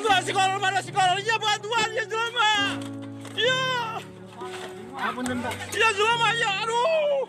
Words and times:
Bantuan 0.00 0.24
sekolah 0.24 0.56
mana 0.56 0.80
sekolahnya 0.80 1.36
bantuan 1.36 1.88
ya 1.92 2.04
jelema. 2.08 2.52
Iya. 3.36 3.64
Iya 5.76 5.88
jelema 5.92 6.28
ya 6.40 6.50
aduh. 6.64 7.28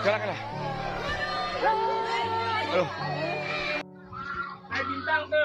Kalah 0.00 0.20
kalah. 0.24 0.40
Aduh. 2.72 2.88
bintang 4.88 5.24
ke. 5.28 5.44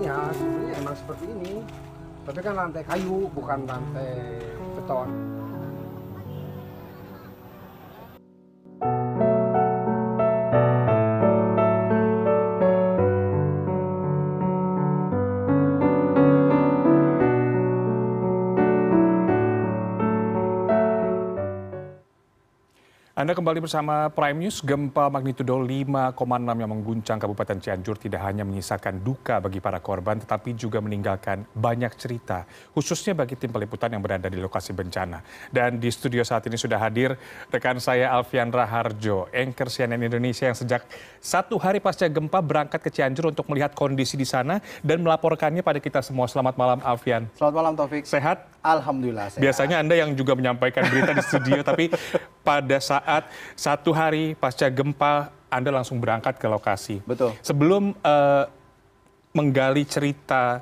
Ya, 0.00 0.16
sebenarnya 0.32 0.72
emang 0.80 0.96
seperti 0.96 1.24
ini. 1.28 1.84
Tapi 2.26 2.42
kan 2.42 2.58
lantai 2.58 2.82
kayu, 2.82 3.30
bukan 3.30 3.70
lantai 3.70 4.42
beton. 4.74 5.35
Anda 23.16 23.32
kembali 23.32 23.64
bersama 23.64 24.12
Prime 24.12 24.44
News. 24.44 24.60
Gempa 24.60 25.08
magnitudo 25.08 25.56
5,6 25.56 26.20
yang 26.52 26.68
mengguncang 26.68 27.16
Kabupaten 27.16 27.56
Cianjur 27.64 27.96
tidak 27.96 28.20
hanya 28.20 28.44
menyisakan 28.44 29.00
duka 29.00 29.40
bagi 29.40 29.56
para 29.56 29.80
korban, 29.80 30.20
tetapi 30.20 30.52
juga 30.52 30.84
meninggalkan 30.84 31.48
banyak 31.56 31.96
cerita, 31.96 32.44
khususnya 32.76 33.16
bagi 33.16 33.40
tim 33.40 33.48
peliputan 33.48 33.96
yang 33.96 34.04
berada 34.04 34.28
di 34.28 34.36
lokasi 34.36 34.76
bencana. 34.76 35.24
Dan 35.48 35.80
di 35.80 35.88
studio 35.88 36.20
saat 36.28 36.44
ini 36.44 36.60
sudah 36.60 36.76
hadir 36.76 37.16
rekan 37.48 37.80
saya 37.80 38.12
Alfian 38.12 38.52
Raharjo, 38.52 39.32
anchor 39.32 39.72
CNN 39.72 40.12
Indonesia 40.12 40.52
yang 40.52 40.58
sejak 40.60 40.84
satu 41.16 41.56
hari 41.56 41.80
pasca 41.80 42.04
gempa 42.12 42.44
berangkat 42.44 42.84
ke 42.84 42.92
Cianjur 42.92 43.32
untuk 43.32 43.48
melihat 43.48 43.72
kondisi 43.72 44.20
di 44.20 44.28
sana 44.28 44.60
dan 44.84 45.00
melaporkannya 45.00 45.64
pada 45.64 45.80
kita 45.80 46.04
semua. 46.04 46.28
Selamat 46.28 46.60
malam 46.60 46.84
Alfian. 46.84 47.32
Selamat 47.32 47.64
malam 47.64 47.72
Taufik. 47.80 48.04
Sehat? 48.04 48.44
Alhamdulillah 48.60 49.32
sehat. 49.32 49.40
Biasanya 49.40 49.80
Anda 49.80 50.04
yang 50.04 50.12
juga 50.12 50.36
menyampaikan 50.36 50.84
berita 50.90 51.16
di 51.16 51.24
studio, 51.24 51.64
tapi 51.64 51.88
pada 52.44 52.76
saat 52.76 53.05
satu 53.54 53.94
hari 53.94 54.34
pasca 54.36 54.66
gempa 54.68 55.30
Anda 55.46 55.70
langsung 55.70 56.02
berangkat 56.02 56.36
ke 56.36 56.46
lokasi. 56.50 57.00
Betul. 57.06 57.32
Sebelum 57.40 57.94
uh, 58.02 58.44
menggali 59.32 59.86
cerita 59.86 60.60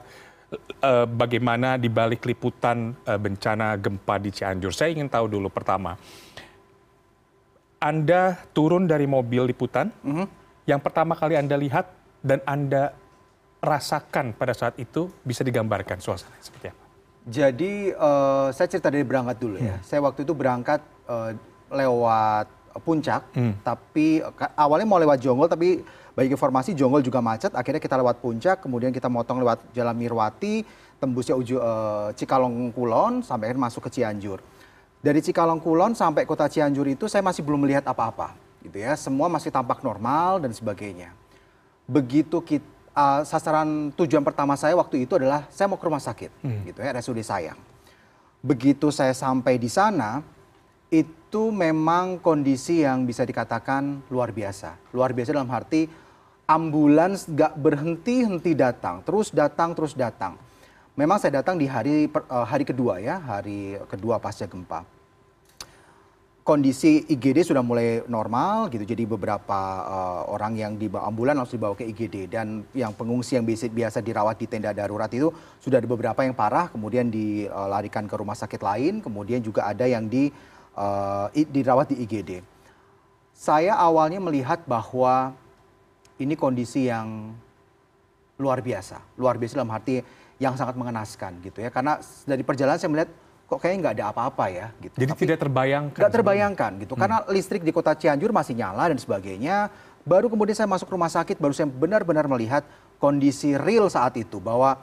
uh, 0.84 1.06
bagaimana 1.08 1.80
di 1.80 1.88
balik 1.88 2.28
liputan 2.28 2.92
uh, 3.08 3.18
bencana 3.18 3.80
gempa 3.80 4.20
di 4.20 4.30
Cianjur, 4.30 4.70
saya 4.76 4.92
ingin 4.92 5.08
tahu 5.08 5.26
dulu 5.26 5.48
pertama, 5.48 5.96
Anda 7.80 8.44
turun 8.52 8.84
dari 8.84 9.08
mobil 9.08 9.48
liputan, 9.48 9.88
mm 9.88 10.12
-hmm. 10.12 10.26
yang 10.68 10.80
pertama 10.84 11.16
kali 11.16 11.40
Anda 11.40 11.56
lihat 11.56 11.86
dan 12.20 12.44
Anda 12.44 12.92
rasakan 13.64 14.36
pada 14.36 14.52
saat 14.52 14.76
itu 14.76 15.08
bisa 15.24 15.40
digambarkan 15.40 15.98
suasana 15.98 16.36
seperti 16.38 16.68
apa? 16.68 16.84
Jadi 17.24 17.88
uh, 17.96 18.52
saya 18.52 18.68
cerita 18.68 18.92
dari 18.92 19.00
berangkat 19.00 19.40
dulu 19.40 19.56
ya. 19.56 19.80
Hmm. 19.80 19.84
Saya 19.84 20.00
waktu 20.04 20.28
itu 20.28 20.36
berangkat 20.36 20.84
uh, 21.08 21.32
lewat 21.70 22.46
puncak, 22.82 23.30
hmm. 23.38 23.62
tapi 23.62 24.18
awalnya 24.58 24.86
mau 24.88 24.98
lewat 24.98 25.22
Jonggol, 25.22 25.46
tapi 25.46 25.86
bagi 26.14 26.30
informasi 26.34 26.74
Jonggol 26.74 27.06
juga 27.06 27.22
macet. 27.22 27.54
Akhirnya 27.54 27.78
kita 27.78 27.94
lewat 27.94 28.18
puncak, 28.18 28.62
kemudian 28.66 28.90
kita 28.90 29.06
motong 29.06 29.38
lewat 29.42 29.62
Jalan 29.70 29.94
Mirwati, 29.94 30.66
tembusnya 30.98 31.38
uju 31.38 31.62
uh, 31.62 32.10
Cikalong 32.18 32.74
Kulon, 32.74 33.22
sampai 33.22 33.50
akhirnya 33.50 33.70
masuk 33.70 33.86
ke 33.86 33.90
Cianjur. 33.94 34.42
Dari 34.98 35.20
Cikalong 35.22 35.62
Kulon 35.62 35.94
sampai 35.94 36.26
kota 36.26 36.50
Cianjur 36.50 36.86
itu 36.90 37.06
saya 37.06 37.22
masih 37.22 37.46
belum 37.46 37.62
melihat 37.62 37.86
apa-apa, 37.86 38.34
gitu 38.66 38.82
ya. 38.82 38.98
Semua 38.98 39.30
masih 39.30 39.54
tampak 39.54 39.78
normal 39.84 40.42
dan 40.42 40.50
sebagainya. 40.50 41.14
Begitu 41.86 42.42
kita 42.42 42.66
uh, 42.94 43.22
sasaran 43.22 43.94
tujuan 43.94 44.26
pertama 44.26 44.58
saya 44.58 44.74
waktu 44.74 45.06
itu 45.06 45.14
adalah 45.14 45.46
saya 45.46 45.70
mau 45.70 45.78
ke 45.78 45.86
rumah 45.86 46.02
sakit, 46.02 46.30
hmm. 46.42 46.60
gitu 46.74 46.78
ya, 46.82 46.90
RSUD 46.90 47.22
Sayang. 47.22 47.58
Begitu 48.42 48.90
saya 48.90 49.14
sampai 49.14 49.62
di 49.62 49.70
sana, 49.70 50.26
itu 50.90 51.23
memang 51.38 52.20
kondisi 52.20 52.84
yang 52.84 53.08
bisa 53.08 53.24
dikatakan 53.24 54.04
luar 54.12 54.30
biasa. 54.30 54.76
Luar 54.94 55.10
biasa 55.16 55.34
dalam 55.34 55.50
arti 55.50 55.88
ambulans 56.44 57.24
gak 57.26 57.56
berhenti-henti 57.56 58.52
datang, 58.52 59.00
terus 59.02 59.32
datang, 59.32 59.72
terus 59.72 59.96
datang. 59.96 60.36
Memang 60.94 61.18
saya 61.18 61.42
datang 61.42 61.58
di 61.58 61.66
hari 61.66 62.06
uh, 62.06 62.46
hari 62.46 62.62
kedua 62.62 63.02
ya, 63.02 63.18
hari 63.18 63.74
kedua 63.90 64.22
pasca 64.22 64.46
gempa 64.46 64.86
kondisi 66.44 67.08
IGD 67.08 67.40
sudah 67.40 67.64
mulai 67.64 68.04
normal 68.04 68.68
gitu. 68.68 68.84
Jadi 68.84 69.08
beberapa 69.08 69.60
uh, 69.88 70.22
orang 70.28 70.60
yang 70.60 70.72
dibawa 70.76 71.08
ambulan 71.08 71.40
langsung 71.40 71.56
dibawa 71.56 71.72
ke 71.72 71.88
IGD 71.88 72.28
dan 72.28 72.60
yang 72.76 72.92
pengungsi 72.92 73.40
yang 73.40 73.48
biasa, 73.48 73.72
biasa 73.72 73.98
dirawat 74.04 74.36
di 74.36 74.46
tenda 74.46 74.70
darurat 74.76 75.08
itu 75.08 75.32
sudah 75.58 75.80
ada 75.80 75.88
beberapa 75.88 76.20
yang 76.20 76.36
parah 76.36 76.68
kemudian 76.68 77.08
dilarikan 77.08 78.04
ke 78.04 78.14
rumah 78.14 78.36
sakit 78.36 78.60
lain, 78.60 79.00
kemudian 79.00 79.40
juga 79.40 79.64
ada 79.64 79.88
yang 79.88 80.04
di 80.04 80.28
uh, 80.74 81.26
dirawat 81.32 81.94
di 81.94 82.02
IGD. 82.04 82.42
Saya 83.34 83.74
awalnya 83.74 84.22
melihat 84.22 84.62
bahwa 84.62 85.34
ini 86.22 86.38
kondisi 86.38 86.86
yang 86.86 87.34
luar 88.38 88.62
biasa, 88.62 89.02
luar 89.18 89.38
biasa 89.38 89.58
dalam 89.58 89.74
arti 89.74 90.02
yang 90.38 90.54
sangat 90.54 90.74
mengenaskan 90.78 91.42
gitu 91.42 91.62
ya. 91.62 91.70
Karena 91.70 91.98
dari 92.26 92.42
perjalanan 92.46 92.78
saya 92.78 92.90
melihat 92.90 93.10
kok 93.44 93.58
kayaknya 93.60 93.78
nggak 93.86 93.94
ada 94.00 94.06
apa-apa 94.10 94.44
ya 94.50 94.66
gitu. 94.82 94.96
Jadi 94.98 95.10
Tapi 95.10 95.22
tidak 95.26 95.38
terbayangkan. 95.42 96.00
Nggak 96.00 96.14
terbayangkan 96.14 96.70
gitu, 96.82 96.92
hmm. 96.94 97.00
karena 97.00 97.16
listrik 97.30 97.62
di 97.62 97.72
kota 97.74 97.92
Cianjur 97.94 98.30
masih 98.30 98.54
nyala 98.58 98.90
dan 98.90 98.98
sebagainya. 98.98 99.70
Baru 100.04 100.28
kemudian 100.28 100.52
saya 100.52 100.68
masuk 100.68 100.92
rumah 100.92 101.08
sakit, 101.08 101.40
baru 101.40 101.56
saya 101.56 101.64
benar-benar 101.64 102.28
melihat 102.28 102.60
kondisi 103.00 103.56
real 103.56 103.88
saat 103.88 104.12
itu 104.20 104.36
bahwa 104.36 104.76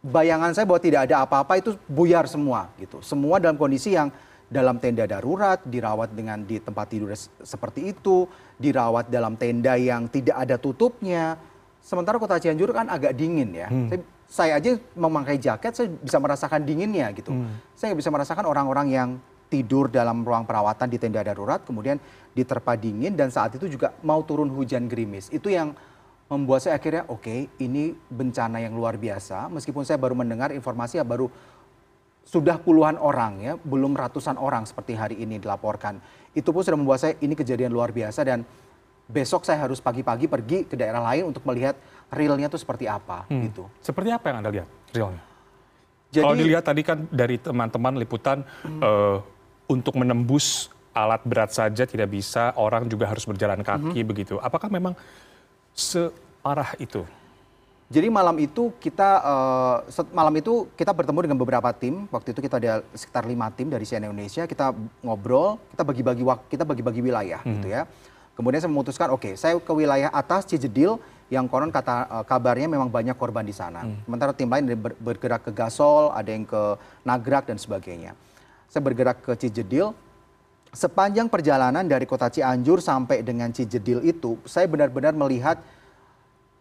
bayangan 0.00 0.56
saya 0.56 0.64
bahwa 0.64 0.80
tidak 0.80 1.06
ada 1.06 1.22
apa-apa 1.22 1.60
itu 1.60 1.76
buyar 1.84 2.24
semua 2.26 2.72
gitu. 2.80 3.04
Semua 3.04 3.36
dalam 3.38 3.60
kondisi 3.60 3.92
yang 3.92 4.08
dalam 4.52 4.76
tenda 4.76 5.08
darurat, 5.08 5.56
dirawat 5.64 6.12
dengan 6.12 6.44
di 6.44 6.60
tempat 6.60 6.86
tidur 6.92 7.16
seperti 7.40 7.96
itu, 7.96 8.28
dirawat 8.60 9.08
dalam 9.08 9.40
tenda 9.40 9.80
yang 9.80 10.12
tidak 10.12 10.36
ada 10.36 10.60
tutupnya. 10.60 11.40
Sementara 11.80 12.20
kota 12.20 12.36
Cianjur 12.36 12.70
kan 12.76 12.86
agak 12.92 13.16
dingin 13.16 13.50
ya. 13.56 13.72
Hmm. 13.72 13.88
Saya 13.88 14.00
saya 14.32 14.52
aja 14.56 14.80
memakai 14.96 15.36
jaket 15.36 15.72
saya 15.76 15.88
bisa 15.88 16.16
merasakan 16.20 16.60
dinginnya 16.64 17.08
gitu. 17.16 17.32
Hmm. 17.32 17.56
Saya 17.72 17.96
bisa 17.96 18.12
merasakan 18.12 18.44
orang-orang 18.48 18.88
yang 18.92 19.08
tidur 19.52 19.92
dalam 19.92 20.24
ruang 20.24 20.48
perawatan 20.48 20.88
di 20.88 20.96
tenda 20.96 21.20
darurat 21.20 21.60
kemudian 21.60 22.00
diterpa 22.32 22.72
dingin 22.80 23.12
dan 23.12 23.28
saat 23.28 23.52
itu 23.60 23.68
juga 23.68 23.92
mau 24.00 24.24
turun 24.24 24.48
hujan 24.48 24.88
gerimis. 24.88 25.28
Itu 25.28 25.52
yang 25.52 25.76
membuat 26.32 26.64
saya 26.64 26.80
akhirnya 26.80 27.04
oke 27.12 27.20
okay, 27.20 27.40
ini 27.60 27.92
bencana 28.08 28.64
yang 28.64 28.72
luar 28.72 28.96
biasa 28.96 29.52
meskipun 29.52 29.84
saya 29.84 30.00
baru 30.00 30.16
mendengar 30.16 30.48
informasi 30.48 30.96
ya 30.96 31.04
baru 31.04 31.28
sudah 32.32 32.56
puluhan 32.56 32.96
orang 32.96 33.44
ya, 33.44 33.52
belum 33.60 33.92
ratusan 33.92 34.40
orang 34.40 34.64
seperti 34.64 34.96
hari 34.96 35.20
ini 35.20 35.36
dilaporkan. 35.36 36.00
Itu 36.32 36.48
pun 36.56 36.64
sudah 36.64 36.80
membuat 36.80 37.04
saya 37.04 37.12
ini 37.20 37.36
kejadian 37.36 37.68
luar 37.76 37.92
biasa 37.92 38.24
dan 38.24 38.48
besok 39.04 39.44
saya 39.44 39.60
harus 39.60 39.84
pagi-pagi 39.84 40.32
pergi 40.32 40.64
ke 40.64 40.72
daerah 40.72 41.04
lain 41.12 41.28
untuk 41.28 41.44
melihat 41.44 41.76
realnya 42.08 42.48
itu 42.48 42.56
seperti 42.56 42.88
apa 42.88 43.28
hmm. 43.28 43.42
gitu. 43.52 43.68
Seperti 43.84 44.08
apa 44.08 44.32
yang 44.32 44.36
Anda 44.40 44.48
lihat 44.48 44.68
realnya? 44.96 45.22
Jadi, 46.12 46.24
Kalau 46.24 46.36
dilihat 46.36 46.64
tadi 46.64 46.82
kan 46.84 47.04
dari 47.12 47.36
teman-teman 47.36 48.00
liputan 48.00 48.44
hmm. 48.64 48.80
uh, 48.80 49.16
untuk 49.68 50.00
menembus 50.00 50.72
alat 50.96 51.20
berat 51.28 51.52
saja 51.52 51.84
tidak 51.84 52.08
bisa, 52.08 52.56
orang 52.56 52.88
juga 52.88 53.12
harus 53.12 53.28
berjalan 53.28 53.60
kaki 53.60 54.00
hmm. 54.00 54.08
begitu. 54.08 54.34
Apakah 54.40 54.72
memang 54.72 54.96
separah 55.76 56.72
itu? 56.80 57.04
Jadi 57.92 58.08
malam 58.08 58.32
itu 58.40 58.72
kita 58.80 59.20
uh, 59.20 59.76
malam 60.16 60.32
itu 60.40 60.64
kita 60.72 60.96
bertemu 60.96 61.28
dengan 61.28 61.36
beberapa 61.36 61.68
tim. 61.76 62.08
Waktu 62.08 62.32
itu 62.32 62.40
kita 62.40 62.56
ada 62.56 62.80
sekitar 62.96 63.28
lima 63.28 63.52
tim 63.52 63.68
dari 63.68 63.84
CNN 63.84 64.08
Indonesia. 64.08 64.48
Kita 64.48 64.72
ngobrol, 65.04 65.60
kita 65.76 65.84
bagi-bagi 65.84 66.24
kita 66.48 66.64
bagi-bagi 66.64 67.04
wilayah 67.04 67.44
hmm. 67.44 67.52
gitu 67.60 67.68
ya. 67.68 67.84
Kemudian 68.32 68.64
saya 68.64 68.72
memutuskan, 68.72 69.12
oke, 69.12 69.28
okay, 69.28 69.32
saya 69.36 69.60
ke 69.60 69.72
wilayah 69.76 70.08
atas 70.08 70.48
Cijedil 70.48 70.96
yang 71.28 71.44
konon 71.52 71.68
kata 71.68 72.08
uh, 72.08 72.24
kabarnya 72.24 72.64
memang 72.64 72.88
banyak 72.88 73.12
korban 73.12 73.44
di 73.44 73.52
sana. 73.52 73.84
Hmm. 73.84 74.00
Sementara 74.08 74.32
tim 74.32 74.48
lain 74.48 74.72
ber, 74.72 74.96
bergerak 74.96 75.44
ke 75.44 75.52
Gasol, 75.52 76.16
ada 76.16 76.32
yang 76.32 76.48
ke 76.48 76.80
Nagrak 77.04 77.52
dan 77.52 77.60
sebagainya. 77.60 78.16
Saya 78.72 78.80
bergerak 78.80 79.20
ke 79.20 79.36
Cijedil. 79.36 79.92
Sepanjang 80.72 81.28
perjalanan 81.28 81.84
dari 81.84 82.08
kota 82.08 82.32
Cianjur 82.32 82.80
sampai 82.80 83.20
dengan 83.20 83.52
Cijedil 83.52 84.00
itu, 84.00 84.40
saya 84.48 84.64
benar-benar 84.64 85.12
melihat 85.12 85.60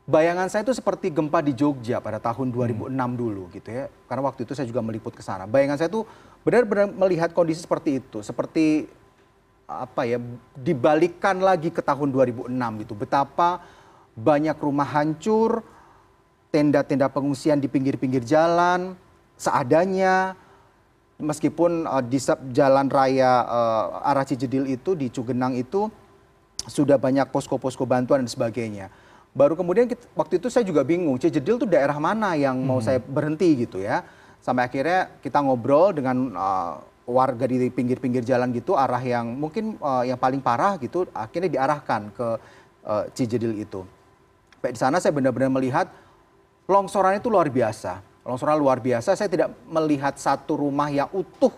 bayangan 0.09 0.49
saya 0.49 0.65
itu 0.65 0.73
seperti 0.73 1.13
gempa 1.13 1.39
di 1.41 1.53
Jogja 1.53 2.01
pada 2.01 2.17
tahun 2.17 2.49
2006 2.49 2.91
hmm. 2.91 3.11
dulu 3.17 3.43
gitu 3.53 3.69
ya. 3.69 3.85
Karena 4.09 4.21
waktu 4.25 4.45
itu 4.45 4.53
saya 4.57 4.67
juga 4.67 4.81
meliput 4.81 5.13
ke 5.13 5.23
sana. 5.23 5.45
Bayangan 5.45 5.77
saya 5.77 5.89
itu 5.89 6.05
benar-benar 6.41 6.89
melihat 6.89 7.29
kondisi 7.31 7.61
seperti 7.61 8.01
itu, 8.01 8.25
seperti 8.25 8.89
apa 9.71 10.03
ya 10.03 10.19
dibalikkan 10.59 11.39
lagi 11.39 11.71
ke 11.71 11.79
tahun 11.79 12.11
2006 12.11 12.51
itu 12.83 12.91
betapa 12.91 13.63
banyak 14.19 14.57
rumah 14.59 14.83
hancur 14.83 15.63
tenda-tenda 16.51 17.07
pengungsian 17.07 17.63
di 17.63 17.71
pinggir-pinggir 17.71 18.27
jalan 18.27 18.99
seadanya 19.39 20.35
meskipun 21.21 21.87
uh, 21.87 22.03
di 22.03 22.19
jalan 22.51 22.91
raya 22.91 23.45
uh, 23.47 24.09
arah 24.11 24.27
Cijedil 24.27 24.67
itu 24.67 24.97
di 24.97 25.07
Cugenang 25.07 25.55
itu 25.55 25.87
sudah 26.67 26.99
banyak 26.99 27.29
posko-posko 27.33 27.89
bantuan 27.89 28.21
dan 28.21 28.29
sebagainya. 28.29 28.93
Baru 29.31 29.55
kemudian 29.55 29.87
kita- 29.87 30.11
waktu 30.11 30.43
itu 30.43 30.51
saya 30.51 30.67
juga 30.67 30.83
bingung, 30.83 31.15
Cijedil 31.15 31.55
tuh 31.55 31.69
daerah 31.69 31.95
mana 31.95 32.35
yang 32.35 32.59
mau 32.59 32.83
saya 32.83 32.99
berhenti 32.99 33.63
gitu 33.63 33.79
ya. 33.79 34.03
Sampai 34.43 34.67
akhirnya 34.67 35.07
kita 35.23 35.39
ngobrol 35.39 35.95
dengan 35.95 36.35
uh, 36.35 36.83
warga 37.07 37.47
di 37.47 37.71
pinggir-pinggir 37.71 38.27
jalan 38.27 38.51
gitu, 38.51 38.75
arah 38.75 38.99
yang 38.99 39.31
mungkin 39.37 39.79
uh, 39.79 40.03
yang 40.03 40.19
paling 40.19 40.43
parah 40.43 40.75
gitu, 40.81 41.07
akhirnya 41.15 41.47
diarahkan 41.47 42.11
ke 42.11 42.27
uh, 42.83 43.03
Cijedil 43.15 43.55
itu. 43.55 43.87
Sampai 44.57 44.71
di 44.75 44.79
sana 44.79 44.97
saya 44.99 45.15
benar-benar 45.15 45.49
melihat 45.49 45.87
longsoran 46.67 47.17
itu 47.17 47.31
luar 47.31 47.47
biasa. 47.47 48.03
Longsoran 48.21 48.59
luar 48.59 48.77
biasa, 48.77 49.17
saya 49.17 49.25
tidak 49.31 49.49
melihat 49.65 50.13
satu 50.19 50.59
rumah 50.59 50.91
yang 50.93 51.09
utuh. 51.09 51.49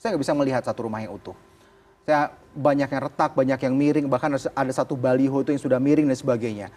Saya 0.00 0.14
nggak 0.14 0.22
bisa 0.24 0.34
melihat 0.38 0.62
satu 0.64 0.88
rumah 0.88 1.04
yang 1.04 1.12
utuh. 1.12 1.36
Saya 2.08 2.32
banyak 2.56 2.88
yang 2.88 3.02
retak, 3.06 3.30
banyak 3.36 3.58
yang 3.60 3.74
miring, 3.76 4.06
bahkan 4.08 4.32
ada 4.34 4.72
satu 4.72 4.96
baliho 4.96 5.44
itu 5.44 5.52
yang 5.52 5.62
sudah 5.62 5.78
miring 5.78 6.08
dan 6.08 6.16
sebagainya. 6.16 6.68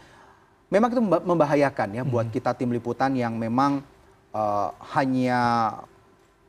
Memang 0.73 0.89
itu 0.89 1.01
memba- 1.01 1.23
membahayakan 1.23 1.89
ya 1.93 2.03
buat 2.03 2.27
kita 2.33 2.57
tim 2.57 2.73
liputan 2.73 3.13
yang 3.13 3.37
memang 3.37 3.85
eh, 4.33 4.69
hanya 4.97 5.41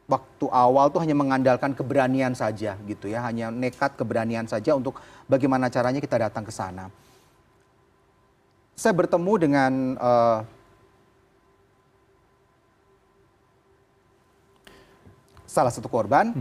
waktu 0.06 0.46
awal 0.48 0.88
tuh 0.88 1.02
hanya 1.02 1.18
mengandalkan 1.18 1.74
keberanian 1.74 2.32
saja 2.32 2.78
gitu 2.86 3.10
ya, 3.10 3.20
hanya 3.26 3.50
nekat 3.50 3.98
keberanian 3.98 4.46
saja 4.46 4.78
untuk 4.78 5.02
bagaimana 5.26 5.66
caranya 5.66 5.98
kita 5.98 6.16
datang 6.16 6.46
ke 6.46 6.54
sana. 6.54 6.88
Saya 8.78 8.94
bertemu 8.96 9.32
dengan 9.36 9.72
eh, 10.00 10.38
salah 15.44 15.72
satu 15.72 15.88
korban 15.88 16.36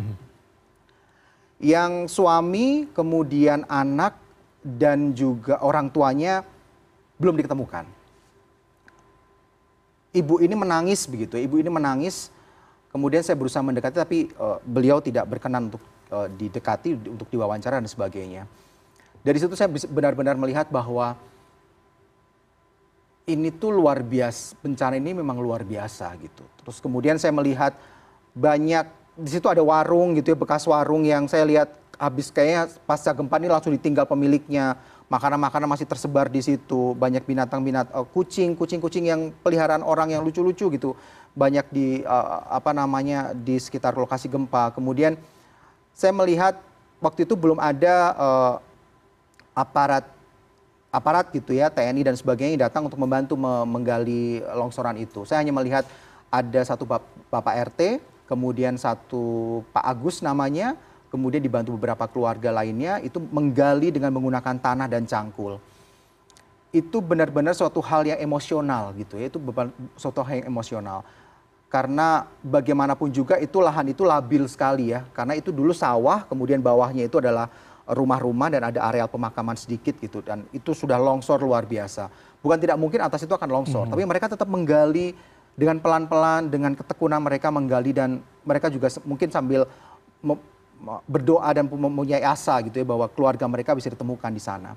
yang 1.64 2.12
suami, 2.12 2.92
kemudian 2.92 3.64
anak, 3.72 4.20
dan 4.60 5.16
juga 5.16 5.64
orang 5.64 5.88
tuanya 5.88 6.44
belum 7.20 7.36
diketemukan. 7.40 7.86
Ibu 10.16 10.40
ini 10.40 10.56
menangis 10.56 11.04
begitu, 11.08 11.36
ibu 11.36 11.60
ini 11.60 11.68
menangis. 11.68 12.32
Kemudian 12.92 13.20
saya 13.20 13.36
berusaha 13.36 13.60
mendekati, 13.60 14.00
tapi 14.00 14.20
eh, 14.32 14.58
beliau 14.64 15.04
tidak 15.04 15.28
berkenan 15.28 15.68
untuk 15.68 15.84
eh, 16.12 16.28
didekati, 16.32 16.96
di- 16.96 17.12
untuk 17.12 17.28
diwawancara 17.28 17.84
dan 17.84 17.92
sebagainya. 17.92 18.48
Dari 19.26 19.38
situ 19.42 19.58
saya 19.58 19.68
benar-benar 19.68 20.38
melihat 20.40 20.70
bahwa 20.72 21.18
ini 23.26 23.50
tuh 23.50 23.74
luar 23.74 24.06
biasa, 24.06 24.54
bencana 24.62 25.02
ini 25.02 25.18
memang 25.18 25.42
luar 25.42 25.66
biasa 25.66 26.14
gitu. 26.22 26.46
Terus 26.62 26.78
kemudian 26.78 27.18
saya 27.18 27.34
melihat 27.34 27.74
banyak 28.38 28.86
di 29.18 29.30
situ 29.32 29.48
ada 29.50 29.64
warung 29.66 30.14
gitu 30.14 30.36
ya 30.36 30.38
bekas 30.38 30.68
warung 30.70 31.08
yang 31.08 31.26
saya 31.26 31.48
lihat 31.48 31.72
habis 31.96 32.30
kayaknya 32.30 32.68
pasca 32.84 33.16
gempa 33.16 33.40
ini 33.42 33.50
langsung 33.50 33.74
ditinggal 33.74 34.06
pemiliknya. 34.06 34.78
Makanan-makanan 35.06 35.70
masih 35.70 35.86
tersebar 35.86 36.34
di 36.34 36.42
situ, 36.42 36.98
banyak 36.98 37.22
binatang-binatang 37.22 37.94
eh, 37.94 38.08
kucing, 38.10 38.58
kucing-kucing 38.58 39.06
yang 39.06 39.30
peliharaan 39.46 39.86
orang 39.86 40.10
yang 40.10 40.26
lucu-lucu 40.26 40.66
gitu. 40.74 40.98
Banyak 41.38 41.70
di 41.70 42.02
eh, 42.02 42.38
apa 42.50 42.74
namanya 42.74 43.38
di 43.38 43.62
sekitar 43.62 43.94
lokasi 43.94 44.26
gempa. 44.26 44.74
Kemudian 44.74 45.14
saya 45.94 46.10
melihat 46.10 46.58
waktu 46.98 47.30
itu 47.30 47.38
belum 47.38 47.62
ada 47.62 47.96
eh, 48.18 48.54
aparat 49.54 50.10
aparat 50.90 51.28
gitu 51.36 51.52
ya 51.52 51.68
TNI 51.68 52.08
dan 52.08 52.16
sebagainya 52.16 52.52
yang 52.56 52.64
datang 52.72 52.88
untuk 52.88 52.96
membantu 52.96 53.36
me- 53.36 53.68
menggali 53.68 54.40
longsoran 54.56 54.96
itu. 54.96 55.28
Saya 55.28 55.44
hanya 55.44 55.52
melihat 55.52 55.84
ada 56.32 56.62
satu 56.64 56.88
bap- 56.88 57.04
Bapak 57.28 57.76
RT, 57.76 58.00
kemudian 58.32 58.80
satu 58.80 59.60
Pak 59.76 59.84
Agus 59.84 60.24
namanya, 60.24 60.80
kemudian 61.10 61.42
dibantu 61.42 61.76
beberapa 61.76 62.06
keluarga 62.10 62.52
lainnya 62.52 63.00
itu 63.02 63.18
menggali 63.20 63.94
dengan 63.94 64.12
menggunakan 64.14 64.56
tanah 64.60 64.88
dan 64.90 65.08
cangkul. 65.08 65.58
Itu 66.76 67.00
benar-benar 67.00 67.56
suatu 67.56 67.80
hal 67.80 68.04
yang 68.04 68.20
emosional 68.20 68.92
gitu 69.00 69.16
ya, 69.16 69.32
itu 69.32 69.40
suatu 69.96 70.20
hal 70.26 70.44
yang 70.44 70.52
emosional. 70.52 71.08
Karena 71.72 72.28
bagaimanapun 72.44 73.12
juga 73.12 73.36
itu 73.40 73.60
lahan 73.60 73.92
itu 73.92 74.04
labil 74.04 74.48
sekali 74.48 74.92
ya, 74.92 75.08
karena 75.16 75.36
itu 75.36 75.52
dulu 75.56 75.72
sawah, 75.72 76.24
kemudian 76.28 76.60
bawahnya 76.60 77.08
itu 77.08 77.20
adalah 77.20 77.48
rumah-rumah 77.86 78.50
dan 78.50 78.66
ada 78.66 78.82
areal 78.90 79.06
pemakaman 79.06 79.54
sedikit 79.54 79.94
gitu 80.02 80.26
dan 80.26 80.42
itu 80.50 80.74
sudah 80.74 80.98
longsor 80.98 81.38
luar 81.38 81.70
biasa. 81.70 82.10
Bukan 82.42 82.58
tidak 82.58 82.78
mungkin 82.82 83.02
atas 83.02 83.26
itu 83.26 83.34
akan 83.34 83.50
longsor, 83.50 83.86
tapi 83.90 84.02
mereka 84.06 84.30
tetap 84.30 84.50
menggali 84.50 85.14
dengan 85.56 85.80
pelan-pelan 85.80 86.52
dengan 86.52 86.76
ketekunan 86.76 87.24
mereka 87.24 87.48
menggali 87.54 87.96
dan 87.96 88.20
mereka 88.44 88.68
juga 88.68 88.92
mungkin 89.08 89.32
sambil 89.32 89.64
berdoa 91.10 91.50
dan 91.56 91.66
mempunyai 91.66 92.22
asa 92.22 92.60
gitu 92.62 92.78
ya 92.82 92.86
bahwa 92.86 93.10
keluarga 93.10 93.46
mereka 93.50 93.74
bisa 93.74 93.90
ditemukan 93.90 94.32
di 94.32 94.42
sana. 94.44 94.76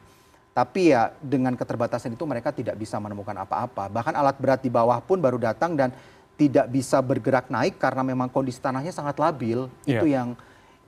Tapi 0.57 0.91
ya 0.91 1.15
dengan 1.23 1.55
keterbatasan 1.55 2.19
itu 2.19 2.25
mereka 2.27 2.51
tidak 2.51 2.75
bisa 2.75 2.99
menemukan 2.99 3.35
apa-apa. 3.47 3.87
Bahkan 3.87 4.15
alat 4.17 4.37
berat 4.43 4.61
di 4.65 4.71
bawah 4.73 4.99
pun 4.99 5.23
baru 5.23 5.39
datang 5.39 5.79
dan 5.79 5.95
tidak 6.35 6.67
bisa 6.71 6.99
bergerak 7.03 7.51
naik 7.51 7.79
karena 7.79 8.03
memang 8.03 8.27
kondisi 8.31 8.59
tanahnya 8.59 8.91
sangat 8.91 9.19
labil. 9.23 9.71
Iya. 9.87 10.03
Itu 10.03 10.07
yang 10.11 10.29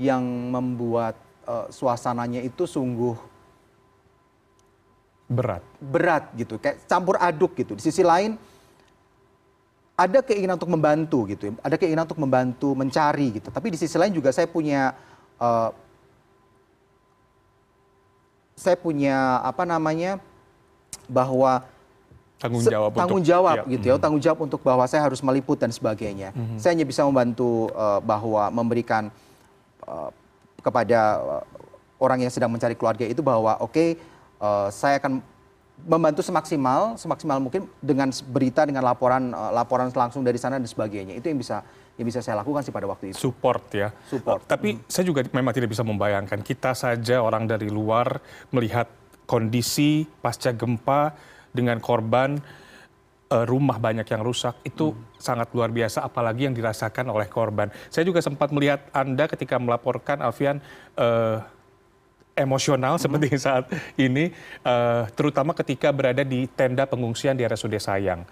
yang 0.00 0.22
membuat 0.50 1.14
eh, 1.46 1.66
suasananya 1.70 2.42
itu 2.42 2.64
sungguh 2.66 3.14
Berat. 5.30 5.62
berat 5.78 6.26
gitu, 6.34 6.58
kayak 6.58 6.82
campur 6.90 7.14
aduk 7.22 7.54
gitu. 7.54 7.78
Di 7.78 7.86
sisi 7.86 8.02
lain 8.02 8.34
ada 10.00 10.18
keinginan 10.24 10.56
untuk 10.56 10.72
membantu 10.72 11.28
gitu, 11.28 11.42
ya. 11.48 11.52
ada 11.60 11.76
keinginan 11.76 12.08
untuk 12.08 12.16
membantu 12.16 12.72
mencari 12.72 13.36
gitu. 13.36 13.52
Tapi 13.52 13.68
di 13.68 13.76
sisi 13.76 14.00
lain 14.00 14.16
juga 14.16 14.32
saya 14.32 14.48
punya 14.48 14.96
eh, 15.36 15.70
saya 18.56 18.76
punya 18.80 19.40
apa 19.44 19.68
namanya 19.68 20.16
bahwa 21.04 21.64
Tanggung 22.40 22.64
jawab 22.64 22.96
tanggung 22.96 23.20
untuk 23.20 23.28
jawab 23.28 23.56
Iya. 23.68 23.72
gitu 23.76 23.84
ya, 23.92 23.94
tanggung 24.00 24.22
jawab 24.24 24.40
untuk 24.48 24.64
bahwa 24.64 24.88
saya 24.88 25.04
harus 25.04 25.20
meliput 25.20 25.60
dan 25.60 25.68
sebagainya. 25.68 26.32
Saya 26.56 26.72
hanya 26.72 26.88
bisa 26.88 27.04
membantu 27.04 27.68
eh, 27.68 28.00
bahwa 28.00 28.48
memberikan 28.48 29.12
eh, 29.84 30.10
kepada 30.64 31.20
eh, 31.20 31.44
orang 32.00 32.24
yang 32.24 32.32
sedang 32.32 32.48
mencari 32.48 32.72
keluarga 32.72 33.04
itu 33.04 33.20
bahwa 33.20 33.60
oke 33.60 34.00
eh, 34.40 34.68
saya 34.72 34.96
akan 34.96 35.20
membantu 35.86 36.20
semaksimal 36.24 36.96
semaksimal 36.98 37.38
mungkin 37.40 37.68
dengan 37.80 38.12
berita 38.30 38.64
dengan 38.64 38.84
laporan 38.84 39.32
eh, 39.32 39.52
laporan 39.52 39.88
langsung 39.92 40.24
dari 40.24 40.36
sana 40.36 40.56
dan 40.60 40.68
sebagainya. 40.68 41.16
Itu 41.16 41.32
yang 41.32 41.40
bisa 41.40 41.62
yang 42.00 42.06
bisa 42.08 42.24
saya 42.24 42.40
lakukan 42.40 42.64
sih 42.64 42.72
pada 42.72 42.88
waktu 42.88 43.12
itu. 43.12 43.20
support 43.20 43.60
ya. 43.76 43.92
Support. 44.08 44.48
Tapi 44.48 44.80
saya 44.88 45.04
juga 45.04 45.20
memang 45.28 45.52
tidak 45.52 45.68
bisa 45.68 45.84
membayangkan 45.84 46.40
kita 46.40 46.72
saja 46.72 47.20
orang 47.20 47.44
dari 47.44 47.68
luar 47.68 48.20
melihat 48.56 48.88
kondisi 49.28 50.08
pasca 50.24 50.50
gempa 50.56 51.12
dengan 51.52 51.76
korban 51.78 52.40
eh, 53.28 53.44
rumah 53.44 53.76
banyak 53.76 54.08
yang 54.08 54.24
rusak 54.24 54.64
itu 54.64 54.96
sangat 55.20 55.52
luar 55.52 55.68
biasa 55.68 56.08
apalagi 56.08 56.48
yang 56.48 56.56
dirasakan 56.56 57.12
oleh 57.12 57.28
korban. 57.28 57.68
Saya 57.92 58.08
juga 58.08 58.24
sempat 58.24 58.48
melihat 58.50 58.88
Anda 58.96 59.28
ketika 59.28 59.60
melaporkan 59.60 60.24
Alfian 60.24 60.58
eh, 60.96 61.38
emosional 62.40 62.96
seperti 62.96 63.36
saat 63.46 63.68
ini 64.00 64.32
eh, 64.64 65.02
terutama 65.12 65.52
ketika 65.52 65.92
berada 65.92 66.24
di 66.24 66.48
tenda 66.48 66.88
pengungsian 66.88 67.36
di 67.36 67.44
RSUD 67.44 67.76
Sayang. 67.76 68.24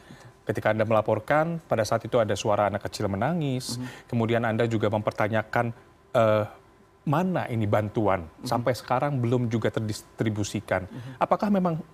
Ketika 0.49 0.73
Anda 0.73 0.89
melaporkan, 0.89 1.61
pada 1.69 1.85
saat 1.85 2.09
itu 2.09 2.17
ada 2.17 2.33
suara 2.33 2.73
anak 2.73 2.89
kecil 2.89 3.05
menangis, 3.05 3.77
kemudian 4.09 4.49
Anda 4.49 4.65
juga 4.65 4.89
mempertanyakan 4.89 5.77
eh, 6.17 6.45
mana 7.05 7.45
ini 7.53 7.69
bantuan. 7.69 8.25
Sampai 8.45 8.73
sekarang 8.73 9.21
belum 9.21 9.53
juga 9.53 9.69
terdistribusikan. 9.69 10.89
Apakah 11.21 11.53
memang 11.53 11.85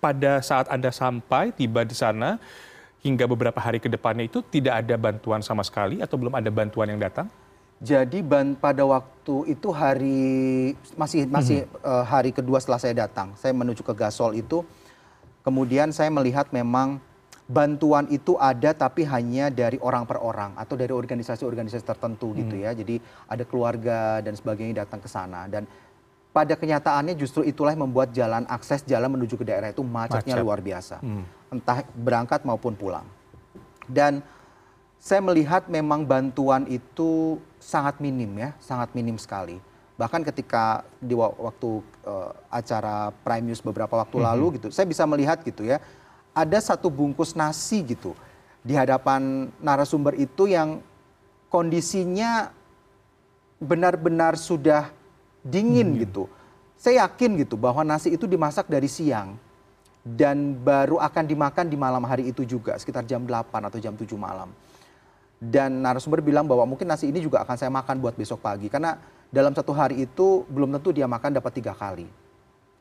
pada 0.00 0.40
saat 0.44 0.68
Anda 0.72 0.88
sampai 0.88 1.52
tiba 1.52 1.84
di 1.84 1.92
sana 1.92 2.40
hingga 3.00 3.24
beberapa 3.24 3.58
hari 3.58 3.78
ke 3.78 3.88
depannya 3.88 4.26
itu 4.26 4.42
tidak 4.44 4.84
ada 4.84 4.94
bantuan 5.00 5.40
sama 5.40 5.62
sekali 5.62 6.02
atau 6.04 6.20
belum 6.20 6.36
ada 6.36 6.48
bantuan 6.52 6.92
yang 6.92 7.00
datang? 7.00 7.32
Jadi 7.78 8.26
ban 8.26 8.58
pada 8.58 8.82
waktu 8.82 9.54
itu 9.54 9.68
hari 9.70 10.74
masih 10.98 11.30
masih 11.30 11.62
eh, 11.64 12.04
hari 12.04 12.34
kedua 12.34 12.58
setelah 12.58 12.82
saya 12.82 13.06
datang, 13.06 13.38
saya 13.38 13.54
menuju 13.54 13.86
ke 13.86 13.94
Gasol 13.94 14.34
itu, 14.34 14.66
kemudian 15.46 15.94
saya 15.94 16.10
melihat 16.10 16.50
memang 16.50 16.98
bantuan 17.48 18.04
itu 18.12 18.36
ada 18.36 18.76
tapi 18.76 19.06
hanya 19.08 19.48
dari 19.48 19.80
orang 19.80 20.04
per 20.04 20.20
orang 20.20 20.52
atau 20.58 20.76
dari 20.76 20.90
organisasi-organisasi 20.90 21.86
tertentu 21.86 22.34
gitu 22.34 22.58
ya. 22.58 22.74
Jadi 22.74 22.98
ada 23.30 23.46
keluarga 23.46 24.18
dan 24.26 24.34
sebagainya 24.34 24.82
datang 24.82 24.98
ke 24.98 25.08
sana 25.08 25.46
dan 25.46 25.62
pada 26.34 26.54
kenyataannya 26.54 27.16
justru 27.18 27.42
itulah 27.42 27.72
yang 27.72 27.88
membuat 27.88 28.12
jalan 28.12 28.44
akses 28.46 28.84
jalan 28.84 29.10
menuju 29.10 29.34
ke 29.40 29.44
daerah 29.48 29.72
itu 29.72 29.80
macetnya 29.82 30.36
Macet. 30.38 30.44
luar 30.44 30.60
biasa. 30.60 30.96
Entah 31.48 31.82
berangkat 31.96 32.44
maupun 32.44 32.76
pulang. 32.76 33.06
Dan 33.88 34.20
saya 34.98 35.22
melihat 35.24 35.66
memang 35.70 36.04
bantuan 36.04 36.66
itu 36.68 37.38
sangat 37.68 38.00
minim 38.00 38.32
ya, 38.40 38.56
sangat 38.64 38.96
minim 38.96 39.20
sekali. 39.20 39.60
Bahkan 40.00 40.24
ketika 40.24 40.88
di 40.96 41.12
wa- 41.12 41.36
waktu 41.36 41.84
eh, 42.08 42.30
acara 42.48 43.12
Prime 43.20 43.52
News 43.52 43.60
beberapa 43.60 43.92
waktu 44.00 44.16
lalu 44.24 44.56
gitu, 44.56 44.72
saya 44.72 44.88
bisa 44.88 45.04
melihat 45.04 45.44
gitu 45.44 45.68
ya, 45.68 45.76
ada 46.32 46.56
satu 46.64 46.88
bungkus 46.88 47.36
nasi 47.36 47.84
gitu 47.84 48.16
di 48.64 48.72
hadapan 48.72 49.52
narasumber 49.60 50.16
itu 50.16 50.48
yang 50.48 50.80
kondisinya 51.52 52.48
benar-benar 53.60 54.40
sudah 54.40 54.88
dingin 55.44 56.00
gitu. 56.00 56.24
Saya 56.78 57.04
yakin 57.04 57.42
gitu 57.42 57.58
bahwa 57.58 57.82
nasi 57.82 58.14
itu 58.14 58.24
dimasak 58.24 58.70
dari 58.70 58.86
siang 58.86 59.34
dan 60.06 60.56
baru 60.56 61.02
akan 61.02 61.24
dimakan 61.26 61.66
di 61.66 61.74
malam 61.76 62.06
hari 62.06 62.30
itu 62.30 62.46
juga 62.46 62.78
sekitar 62.78 63.02
jam 63.04 63.26
8 63.26 63.50
atau 63.66 63.76
jam 63.82 63.92
7 63.98 64.14
malam. 64.14 64.48
Dan 65.38 65.86
narasumber 65.86 66.18
bilang 66.18 66.50
bahwa 66.50 66.66
mungkin 66.66 66.90
nasi 66.90 67.06
ini 67.06 67.22
juga 67.22 67.46
akan 67.46 67.54
saya 67.54 67.70
makan 67.70 68.02
buat 68.02 68.18
besok 68.18 68.42
pagi 68.42 68.66
karena 68.66 68.98
dalam 69.30 69.54
satu 69.54 69.70
hari 69.70 70.02
itu 70.02 70.42
belum 70.50 70.74
tentu 70.74 70.90
dia 70.90 71.06
makan 71.06 71.38
dapat 71.38 71.62
tiga 71.62 71.78
kali. 71.78 72.10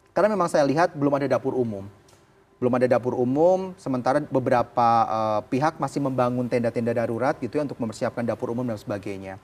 Karena 0.09 0.33
memang 0.33 0.49
saya 0.49 0.65
lihat 0.65 0.97
belum 0.97 1.13
ada 1.21 1.29
dapur 1.29 1.53
umum. 1.53 1.85
Belum 2.57 2.73
ada 2.73 2.89
dapur 2.89 3.13
umum, 3.13 3.77
sementara 3.77 4.17
beberapa 4.17 4.89
uh, 5.05 5.41
pihak 5.45 5.77
masih 5.77 6.01
membangun 6.01 6.49
tenda-tenda 6.49 6.89
darurat 6.89 7.37
gitu 7.37 7.61
ya 7.61 7.69
untuk 7.69 7.77
mempersiapkan 7.77 8.25
dapur 8.25 8.49
umum 8.49 8.65
dan 8.65 8.81
sebagainya. 8.81 9.37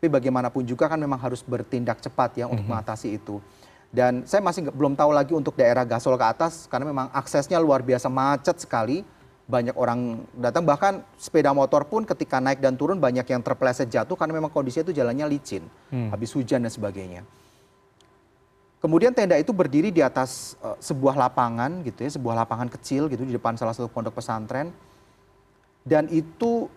Tapi 0.00 0.08
bagaimanapun 0.08 0.64
juga 0.64 0.88
kan 0.88 0.96
memang 0.96 1.20
harus 1.20 1.44
bertindak 1.44 2.00
cepat 2.00 2.40
ya 2.40 2.48
untuk 2.48 2.64
mengatasi 2.64 3.20
itu. 3.20 3.44
Dan 3.94 4.24
saya 4.24 4.40
masih 4.40 4.72
belum 4.72 4.96
tahu 4.96 5.12
lagi 5.12 5.36
untuk 5.36 5.54
daerah 5.54 5.84
Gasol 5.86 6.16
ke 6.16 6.26
atas 6.26 6.66
karena 6.66 6.88
memang 6.88 7.12
aksesnya 7.12 7.60
luar 7.60 7.84
biasa 7.84 8.08
macet 8.08 8.58
sekali. 8.64 9.04
Banyak 9.44 9.76
orang 9.76 10.24
datang 10.40 10.64
bahkan 10.64 11.04
sepeda 11.20 11.52
motor 11.52 11.84
pun 11.84 12.08
ketika 12.08 12.40
naik 12.40 12.64
dan 12.64 12.80
turun 12.80 12.96
banyak 12.96 13.28
yang 13.28 13.44
terpeleset 13.44 13.92
jatuh 13.92 14.16
karena 14.16 14.40
memang 14.40 14.48
kondisinya 14.48 14.88
itu 14.88 14.96
jalannya 14.96 15.26
licin, 15.28 15.68
habis 16.08 16.32
hujan 16.32 16.64
dan 16.64 16.72
sebagainya. 16.72 17.20
Kemudian 18.84 19.16
tenda 19.16 19.40
itu 19.40 19.48
berdiri 19.56 19.88
di 19.88 20.04
atas 20.04 20.60
eh, 20.60 20.76
sebuah 20.76 21.16
lapangan 21.16 21.80
gitu 21.88 22.04
ya, 22.04 22.10
sebuah 22.20 22.44
lapangan 22.44 22.68
kecil 22.68 23.08
gitu 23.08 23.24
di 23.24 23.32
depan 23.32 23.56
salah 23.56 23.72
satu 23.72 23.88
pondok 23.88 24.20
pesantren. 24.20 24.68
Dan 25.80 26.04
itu 26.12 26.68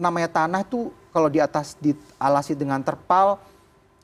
namanya 0.00 0.32
tanah 0.32 0.64
itu 0.64 0.88
kalau 1.12 1.28
di 1.28 1.36
atas 1.36 1.76
dialasi 1.76 2.56
dengan 2.56 2.80
terpal 2.80 3.36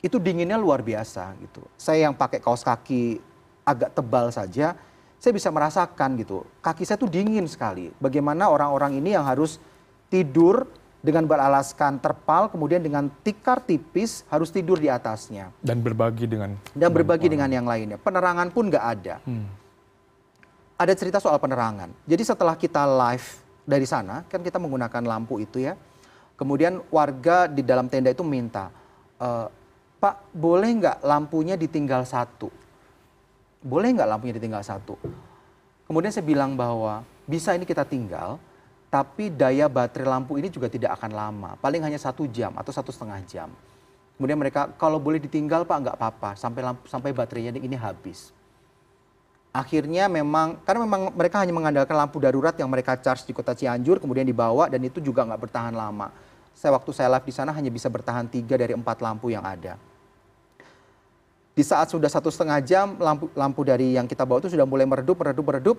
itu 0.05 0.21
dinginnya 0.21 0.57
luar 0.61 0.85
biasa 0.85 1.33
gitu. 1.41 1.65
Saya 1.81 2.05
yang 2.05 2.13
pakai 2.13 2.37
kaos 2.45 2.61
kaki 2.61 3.17
agak 3.65 3.89
tebal 3.97 4.29
saja, 4.29 4.77
saya 5.19 5.35
bisa 5.35 5.51
merasakan 5.51 6.15
gitu. 6.15 6.47
Kaki 6.63 6.87
saya 6.87 6.95
tuh 6.95 7.11
dingin 7.11 7.43
sekali. 7.45 7.91
Bagaimana 7.99 8.47
orang-orang 8.47 8.95
ini 8.97 9.13
yang 9.13 9.27
harus 9.27 9.59
tidur 10.07 10.65
dengan 10.99 11.27
beralaskan 11.27 11.99
terpal, 11.99 12.47
kemudian 12.51 12.79
dengan 12.83 13.07
tikar 13.23 13.63
tipis 13.63 14.27
harus 14.27 14.51
tidur 14.51 14.75
di 14.75 14.91
atasnya 14.91 15.47
Dan 15.63 15.79
berbagi 15.79 16.27
dengan 16.27 16.59
dan 16.75 16.91
berbagi 16.91 17.31
dengan 17.31 17.47
yang 17.51 17.67
lainnya. 17.67 17.95
Penerangan 17.99 18.47
pun 18.51 18.67
nggak 18.67 18.85
ada. 18.99 19.15
Ada 20.79 20.93
cerita 20.95 21.19
soal 21.19 21.39
penerangan. 21.39 21.91
Jadi 22.07 22.23
setelah 22.23 22.55
kita 22.55 22.87
live 22.87 23.27
dari 23.67 23.83
sana, 23.83 24.23
kan 24.27 24.39
kita 24.39 24.55
menggunakan 24.59 25.03
lampu 25.03 25.43
itu 25.43 25.59
ya. 25.59 25.75
Kemudian 26.39 26.79
warga 26.87 27.51
di 27.51 27.59
dalam 27.67 27.91
tenda 27.91 28.15
itu 28.15 28.23
minta, 28.23 28.71
"Eh, 29.19 29.47
Pak 29.99 30.31
boleh 30.31 30.71
nggak 30.79 30.97
lampunya 31.03 31.59
ditinggal 31.59 32.07
satu? 32.07 32.47
Boleh 33.59 33.91
nggak 33.91 34.07
lampunya 34.07 34.35
ditinggal 34.39 34.63
satu? 34.63 34.95
Kemudian 35.83 36.15
saya 36.15 36.23
bilang 36.23 36.55
bahwa 36.55 37.03
bisa 37.27 37.51
ini 37.51 37.67
kita 37.67 37.83
tinggal, 37.83 38.39
tapi 38.87 39.27
daya 39.27 39.67
baterai 39.67 40.07
lampu 40.07 40.39
ini 40.39 40.47
juga 40.47 40.71
tidak 40.71 40.95
akan 40.95 41.11
lama. 41.11 41.49
Paling 41.59 41.83
hanya 41.83 41.99
satu 41.99 42.23
jam 42.31 42.55
atau 42.55 42.71
satu 42.71 42.95
setengah 42.95 43.19
jam. 43.27 43.51
Kemudian 44.15 44.39
mereka 44.39 44.71
kalau 44.79 44.95
boleh 44.95 45.19
ditinggal 45.19 45.67
pak 45.67 45.75
nggak 45.75 45.95
apa-apa 45.99 46.29
sampai 46.39 46.61
lampu, 46.63 46.87
sampai 46.87 47.11
baterainya 47.11 47.59
ini 47.59 47.75
habis. 47.75 48.31
Akhirnya 49.51 50.07
memang 50.07 50.61
karena 50.63 50.85
memang 50.87 51.01
mereka 51.11 51.43
hanya 51.43 51.51
mengandalkan 51.51 51.95
lampu 51.99 52.21
darurat 52.21 52.55
yang 52.55 52.69
mereka 52.71 52.95
charge 52.95 53.27
di 53.27 53.33
kota 53.35 53.51
Cianjur 53.51 53.99
kemudian 53.99 54.23
dibawa 54.23 54.71
dan 54.71 54.79
itu 54.87 55.03
juga 55.03 55.27
nggak 55.27 55.41
bertahan 55.49 55.75
lama. 55.75 56.11
Saya 56.55 56.75
waktu 56.75 56.91
saya 56.95 57.11
live 57.11 57.27
di 57.27 57.33
sana 57.35 57.51
hanya 57.51 57.71
bisa 57.71 57.91
bertahan 57.91 58.27
tiga 58.27 58.55
dari 58.55 58.71
empat 58.71 59.03
lampu 59.03 59.31
yang 59.31 59.43
ada. 59.43 59.75
Di 61.59 61.67
saat 61.67 61.91
sudah 61.91 62.07
satu 62.07 62.31
setengah 62.31 62.63
jam 62.63 62.95
lampu 62.95 63.27
lampu 63.35 63.67
dari 63.67 63.99
yang 63.99 64.07
kita 64.07 64.23
bawa 64.23 64.39
itu 64.39 64.55
sudah 64.55 64.63
mulai 64.63 64.87
meredup 64.87 65.19
meredup 65.19 65.43
meredup 65.43 65.77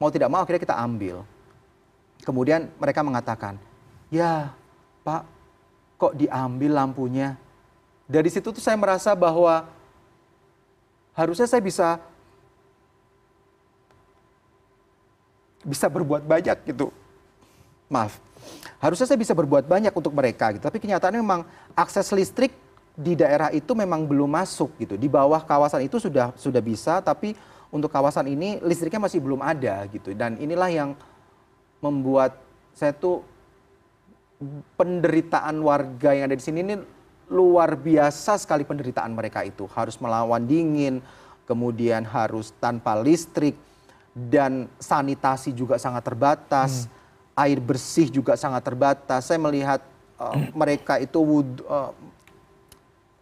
mau 0.00 0.08
tidak 0.08 0.32
mau 0.32 0.40
akhirnya 0.40 0.64
kita 0.64 0.80
ambil. 0.80 1.28
Kemudian 2.24 2.72
mereka 2.80 3.04
mengatakan, 3.04 3.60
ya 4.08 4.56
Pak, 5.04 5.28
kok 6.00 6.16
diambil 6.16 6.72
lampunya? 6.72 7.36
Dari 8.08 8.32
situ 8.32 8.48
tuh 8.48 8.64
saya 8.64 8.80
merasa 8.80 9.12
bahwa 9.12 9.68
harusnya 11.12 11.44
saya 11.44 11.60
bisa 11.60 12.00
bisa 15.60 15.84
berbuat 15.92 16.24
banyak 16.24 16.64
gitu. 16.64 16.88
Maaf. 17.92 18.16
Harusnya 18.80 19.04
saya 19.04 19.20
bisa 19.20 19.36
berbuat 19.36 19.68
banyak 19.68 19.92
untuk 19.92 20.16
mereka 20.16 20.48
gitu. 20.56 20.64
Tapi 20.64 20.80
kenyataannya 20.80 21.20
memang 21.20 21.44
akses 21.76 22.08
listrik 22.16 22.56
di 23.00 23.16
daerah 23.16 23.48
itu 23.48 23.72
memang 23.72 24.04
belum 24.04 24.28
masuk 24.28 24.76
gitu. 24.76 25.00
Di 25.00 25.08
bawah 25.08 25.40
kawasan 25.40 25.88
itu 25.88 25.96
sudah 25.96 26.36
sudah 26.36 26.60
bisa, 26.60 27.00
tapi 27.00 27.32
untuk 27.72 27.88
kawasan 27.88 28.28
ini 28.28 28.60
listriknya 28.60 29.00
masih 29.08 29.24
belum 29.24 29.40
ada 29.40 29.88
gitu. 29.88 30.12
Dan 30.12 30.36
inilah 30.36 30.68
yang 30.68 30.90
membuat 31.80 32.36
saya 32.76 32.92
tuh 32.92 33.24
penderitaan 34.76 35.56
warga 35.64 36.12
yang 36.12 36.28
ada 36.28 36.36
di 36.36 36.44
sini 36.44 36.60
ini 36.60 36.76
luar 37.32 37.76
biasa 37.76 38.36
sekali 38.40 38.64
penderitaan 38.64 39.12
mereka 39.12 39.44
itu 39.44 39.68
harus 39.72 39.96
melawan 40.00 40.44
dingin 40.44 41.04
kemudian 41.44 42.02
harus 42.08 42.52
tanpa 42.56 42.96
listrik 42.98 43.54
dan 44.16 44.66
sanitasi 44.80 45.54
juga 45.54 45.78
sangat 45.78 46.02
terbatas 46.02 46.90
air 47.36 47.60
bersih 47.62 48.10
juga 48.10 48.34
sangat 48.34 48.64
terbatas 48.66 49.28
saya 49.28 49.38
melihat 49.38 49.80
uh, 50.18 50.34
mereka 50.60 50.98
itu 50.98 51.20
wud- 51.20 51.64
uh, 51.68 51.94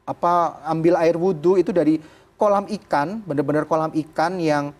apa 0.08 0.64
ambil 0.64 0.96
air 0.96 1.20
wudhu 1.20 1.60
itu 1.60 1.68
dari 1.68 2.00
kolam 2.40 2.64
ikan 2.64 3.20
benar-benar 3.28 3.68
kolam 3.68 3.92
ikan 3.92 4.40
yang 4.40 4.72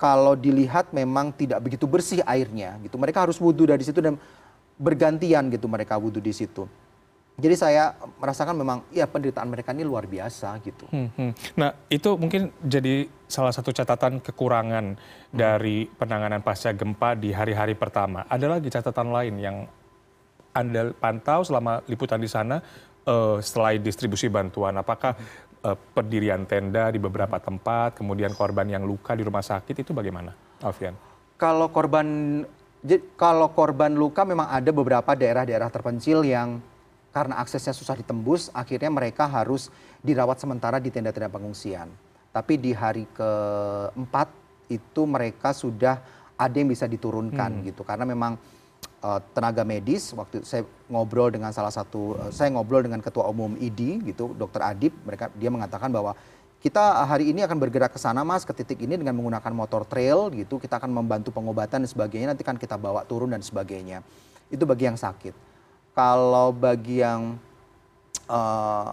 kalau 0.00 0.32
dilihat 0.32 0.96
memang 0.96 1.28
tidak 1.36 1.60
begitu 1.60 1.84
bersih 1.84 2.24
airnya 2.24 2.80
gitu. 2.80 2.96
Mereka 2.96 3.28
harus 3.28 3.36
wudhu 3.36 3.68
dari 3.68 3.84
situ 3.84 4.00
dan 4.00 4.16
bergantian 4.80 5.52
gitu 5.52 5.68
mereka 5.68 6.00
wudhu 6.00 6.24
di 6.24 6.32
situ. 6.32 6.64
Jadi 7.40 7.56
saya 7.56 7.96
merasakan 8.20 8.56
memang 8.56 8.78
ya 8.92 9.08
penderitaan 9.08 9.48
mereka 9.48 9.72
ini 9.72 9.84
luar 9.84 10.04
biasa 10.04 10.60
gitu. 10.60 10.88
Hmm, 10.92 11.08
hmm. 11.16 11.32
Nah, 11.56 11.72
itu 11.88 12.16
mungkin 12.20 12.52
jadi 12.60 13.08
salah 13.28 13.52
satu 13.52 13.72
catatan 13.72 14.20
kekurangan 14.20 14.96
dari 15.32 15.88
penanganan 15.88 16.44
pasca 16.44 16.72
gempa 16.76 17.16
di 17.16 17.32
hari-hari 17.32 17.72
pertama. 17.76 18.28
Ada 18.28 18.44
lagi 18.56 18.68
catatan 18.68 19.08
lain 19.08 19.34
yang 19.40 19.56
Anda 20.52 20.92
pantau 20.92 21.40
selama 21.40 21.80
liputan 21.88 22.20
di 22.20 22.28
sana 22.28 22.60
eh, 23.10 23.36
selain 23.42 23.82
distribusi 23.82 24.30
bantuan. 24.30 24.78
Apakah 24.78 25.18
eh, 25.66 25.76
pendirian 25.90 26.46
tenda 26.46 26.94
di 26.94 27.02
beberapa 27.02 27.42
tempat, 27.42 27.98
kemudian 27.98 28.30
korban 28.38 28.70
yang 28.70 28.86
luka 28.86 29.18
di 29.18 29.26
rumah 29.26 29.42
sakit 29.42 29.82
itu 29.82 29.90
bagaimana, 29.90 30.30
Alfian? 30.62 30.94
Kalau 31.34 31.74
korban 31.74 32.06
kalau 33.18 33.52
korban 33.52 33.92
luka 33.92 34.24
memang 34.24 34.48
ada 34.48 34.72
beberapa 34.72 35.12
daerah-daerah 35.12 35.68
terpencil 35.68 36.24
yang 36.24 36.64
karena 37.10 37.42
aksesnya 37.42 37.74
susah 37.74 37.98
ditembus, 37.98 38.48
akhirnya 38.54 38.88
mereka 38.88 39.26
harus 39.26 39.68
dirawat 40.00 40.38
sementara 40.40 40.78
di 40.78 40.88
tenda-tenda 40.94 41.28
pengungsian. 41.28 41.90
Tapi 42.30 42.54
di 42.56 42.70
hari 42.70 43.04
keempat 43.10 44.30
itu 44.70 45.02
mereka 45.04 45.50
sudah 45.50 45.98
ada 46.38 46.56
yang 46.56 46.70
bisa 46.70 46.86
diturunkan 46.86 47.66
gitu, 47.66 47.82
karena 47.82 48.06
memang 48.06 48.38
eh, 49.00 49.20
tenaga 49.32 49.64
medis. 49.64 50.12
Waktu 50.12 50.44
saya 50.44 50.62
ngobrol 50.88 51.32
dengan 51.32 51.50
salah 51.50 51.72
satu 51.72 52.16
eh, 52.16 52.30
saya 52.32 52.52
ngobrol 52.52 52.84
dengan 52.84 53.00
ketua 53.00 53.26
umum 53.28 53.56
ID 53.56 54.04
gitu, 54.04 54.32
Dr. 54.36 54.62
Adib, 54.64 54.92
mereka 55.04 55.32
dia 55.34 55.48
mengatakan 55.48 55.88
bahwa 55.90 56.14
kita 56.60 57.08
hari 57.08 57.32
ini 57.32 57.40
akan 57.40 57.56
bergerak 57.56 57.96
ke 57.96 58.00
sana 58.00 58.20
mas 58.20 58.44
ke 58.44 58.52
titik 58.52 58.84
ini 58.84 59.00
dengan 59.00 59.16
menggunakan 59.16 59.52
motor 59.56 59.88
trail 59.88 60.28
gitu. 60.36 60.60
Kita 60.60 60.76
akan 60.76 60.92
membantu 60.92 61.32
pengobatan 61.32 61.84
dan 61.84 61.88
sebagainya. 61.88 62.36
Nanti 62.36 62.44
kan 62.44 62.60
kita 62.60 62.76
bawa 62.76 63.08
turun 63.08 63.32
dan 63.32 63.40
sebagainya. 63.40 64.04
Itu 64.52 64.68
bagi 64.68 64.84
yang 64.84 65.00
sakit. 65.00 65.32
Kalau 65.96 66.52
bagi 66.52 67.00
yang 67.00 67.40
eh, 68.28 68.90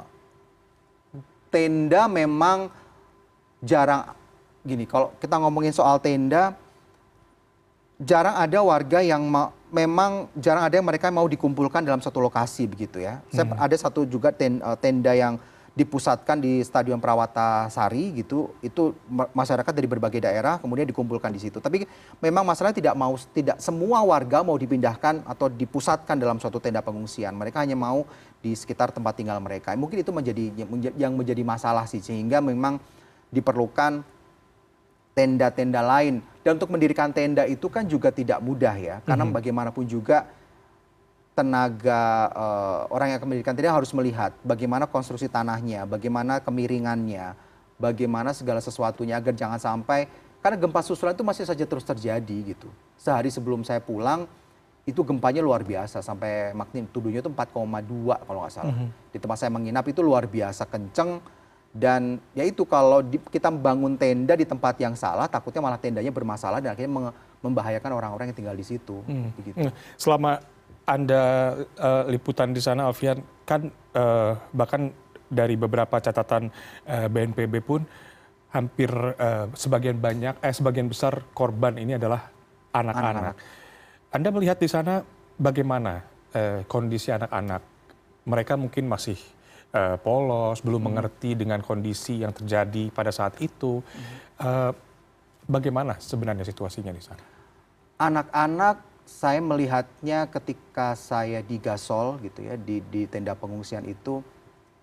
tenda 1.52 2.08
memang 2.08 2.72
jarang. 3.64 4.14
Gini 4.64 4.84
kalau 4.88 5.16
kita 5.20 5.36
ngomongin 5.40 5.72
soal 5.72 6.00
tenda 6.00 6.56
jarang 7.98 8.38
ada 8.38 8.60
warga 8.62 9.02
yang 9.02 9.26
ma- 9.26 9.54
memang 9.68 10.32
jarang 10.40 10.64
ada 10.64 10.76
yang 10.80 10.88
mereka 10.88 11.12
mau 11.12 11.28
dikumpulkan 11.28 11.84
dalam 11.84 12.00
satu 12.00 12.24
lokasi 12.24 12.68
begitu 12.68 13.04
ya. 13.04 13.20
Saya 13.32 13.48
ada 13.60 13.76
satu 13.76 14.08
juga 14.08 14.32
ten- 14.32 14.64
eh, 14.64 14.78
tenda 14.80 15.12
yang 15.12 15.36
dipusatkan 15.78 16.42
di 16.42 16.66
Stadion 16.66 16.98
Perawata 16.98 17.70
Sari 17.70 18.10
gitu. 18.18 18.50
Itu 18.66 18.98
ma- 19.06 19.30
masyarakat 19.30 19.70
dari 19.70 19.86
berbagai 19.86 20.26
daerah 20.26 20.58
kemudian 20.58 20.90
dikumpulkan 20.90 21.30
di 21.30 21.38
situ. 21.38 21.62
Tapi 21.62 21.86
memang 22.18 22.42
masalahnya 22.42 22.82
tidak 22.82 22.96
mau 22.98 23.14
tidak 23.14 23.62
semua 23.62 24.02
warga 24.02 24.42
mau 24.42 24.58
dipindahkan 24.58 25.22
atau 25.30 25.46
dipusatkan 25.54 26.18
dalam 26.18 26.42
suatu 26.42 26.58
tenda 26.58 26.82
pengungsian. 26.82 27.38
Mereka 27.38 27.62
hanya 27.62 27.78
mau 27.78 28.10
di 28.42 28.58
sekitar 28.58 28.90
tempat 28.90 29.22
tinggal 29.22 29.38
mereka. 29.38 29.70
Mungkin 29.78 30.02
itu 30.02 30.10
menjadi 30.10 30.66
yang 30.98 31.14
menjadi 31.14 31.46
masalah 31.46 31.86
sih 31.86 32.02
sehingga 32.02 32.42
memang 32.42 32.82
diperlukan 33.30 34.02
tenda-tenda 35.18 35.82
lain. 35.82 36.22
Dan 36.46 36.62
untuk 36.62 36.70
mendirikan 36.70 37.10
tenda 37.10 37.50
itu 37.50 37.66
kan 37.74 37.90
juga 37.90 38.14
tidak 38.14 38.38
mudah 38.38 38.78
ya. 38.78 38.96
Karena 39.02 39.26
bagaimanapun 39.26 39.90
juga 39.90 40.30
tenaga 41.34 42.30
eh, 42.34 42.82
orang 42.94 43.08
yang 43.10 43.18
akan 43.18 43.30
mendirikan 43.34 43.54
tenda 43.58 43.74
harus 43.74 43.90
melihat 43.98 44.38
bagaimana 44.46 44.86
konstruksi 44.86 45.26
tanahnya, 45.26 45.90
bagaimana 45.90 46.38
kemiringannya, 46.42 47.34
bagaimana 47.82 48.34
segala 48.38 48.62
sesuatunya 48.62 49.18
agar 49.18 49.34
jangan 49.34 49.58
sampai 49.58 50.06
karena 50.42 50.58
gempa 50.58 50.86
susulan 50.86 51.18
itu 51.18 51.26
masih 51.26 51.50
saja 51.50 51.66
terus 51.66 51.86
terjadi 51.86 52.54
gitu. 52.54 52.70
Sehari 52.98 53.34
sebelum 53.34 53.66
saya 53.66 53.82
pulang 53.82 54.30
itu 54.88 55.04
gempanya 55.04 55.44
luar 55.44 55.68
biasa 55.68 56.00
sampai 56.00 56.56
magnitudonya 56.56 57.20
itu 57.20 57.28
4,2 57.28 58.24
kalau 58.24 58.40
nggak 58.46 58.54
salah. 58.54 58.76
Di 59.12 59.18
tempat 59.20 59.38
saya 59.38 59.52
menginap 59.52 59.84
itu 59.90 60.00
luar 60.00 60.26
biasa 60.26 60.64
kenceng 60.64 61.20
dan 61.76 62.18
ya 62.34 62.48
itu 62.48 62.64
kalau 62.64 63.04
di- 63.04 63.22
kita 63.22 63.52
bangun 63.52 64.00
tenda 64.00 64.34
di 64.34 64.48
tempat 64.48 64.80
yang 64.82 64.96
salah 64.98 65.28
takutnya 65.30 65.62
malah 65.62 65.78
tendanya 65.78 66.10
bermasalah 66.10 66.64
dan 66.64 66.74
akhirnya 66.74 66.92
menge- 66.92 67.16
membahayakan 67.44 67.92
orang-orang 67.94 68.34
yang 68.34 68.38
tinggal 68.38 68.58
di 68.58 68.66
situ 68.66 69.04
begitu. 69.38 69.68
Hmm. 69.68 69.74
Selama 70.00 70.42
Anda 70.88 71.54
eh, 71.60 72.04
liputan 72.16 72.56
di 72.56 72.64
sana, 72.64 72.88
Alfian, 72.88 73.20
kan 73.44 73.68
eh, 73.94 74.32
bahkan 74.56 74.90
dari 75.28 75.60
beberapa 75.60 76.00
catatan 76.00 76.48
eh, 76.88 77.08
BNPB 77.12 77.54
pun 77.60 77.84
hampir 78.56 78.90
eh, 79.20 79.46
sebagian 79.54 80.00
banyak, 80.00 80.40
eh 80.40 80.54
sebagian 80.56 80.88
besar 80.88 81.28
korban 81.36 81.76
ini 81.76 82.00
adalah 82.00 82.32
anak-anak. 82.72 83.36
Anda 84.16 84.30
melihat 84.32 84.58
di 84.58 84.72
sana 84.72 85.04
bagaimana 85.36 86.02
eh, 86.32 86.64
kondisi 86.66 87.12
anak-anak? 87.12 87.62
Mereka 88.28 88.56
mungkin 88.56 88.88
masih 88.88 89.20
eh, 89.74 89.98
polos, 90.00 90.60
belum 90.64 90.92
mengerti 90.92 91.36
dengan 91.36 91.60
kondisi 91.64 92.22
yang 92.24 92.32
terjadi 92.32 92.92
pada 92.92 93.12
saat 93.12 93.40
itu. 93.44 93.84
Eh, 94.40 94.72
bagaimana 95.48 95.98
sebenarnya 95.98 96.44
situasinya 96.44 96.92
di 96.92 97.04
sana? 97.04 97.24
Anak-anak 97.98 98.88
saya 99.08 99.40
melihatnya 99.40 100.28
ketika 100.28 100.92
saya 100.94 101.40
di 101.40 101.58
Gasol 101.64 102.20
gitu 102.20 102.44
ya 102.44 102.60
di 102.60 102.84
di 102.84 103.08
tenda 103.08 103.32
pengungsian 103.40 103.88
itu 103.88 104.20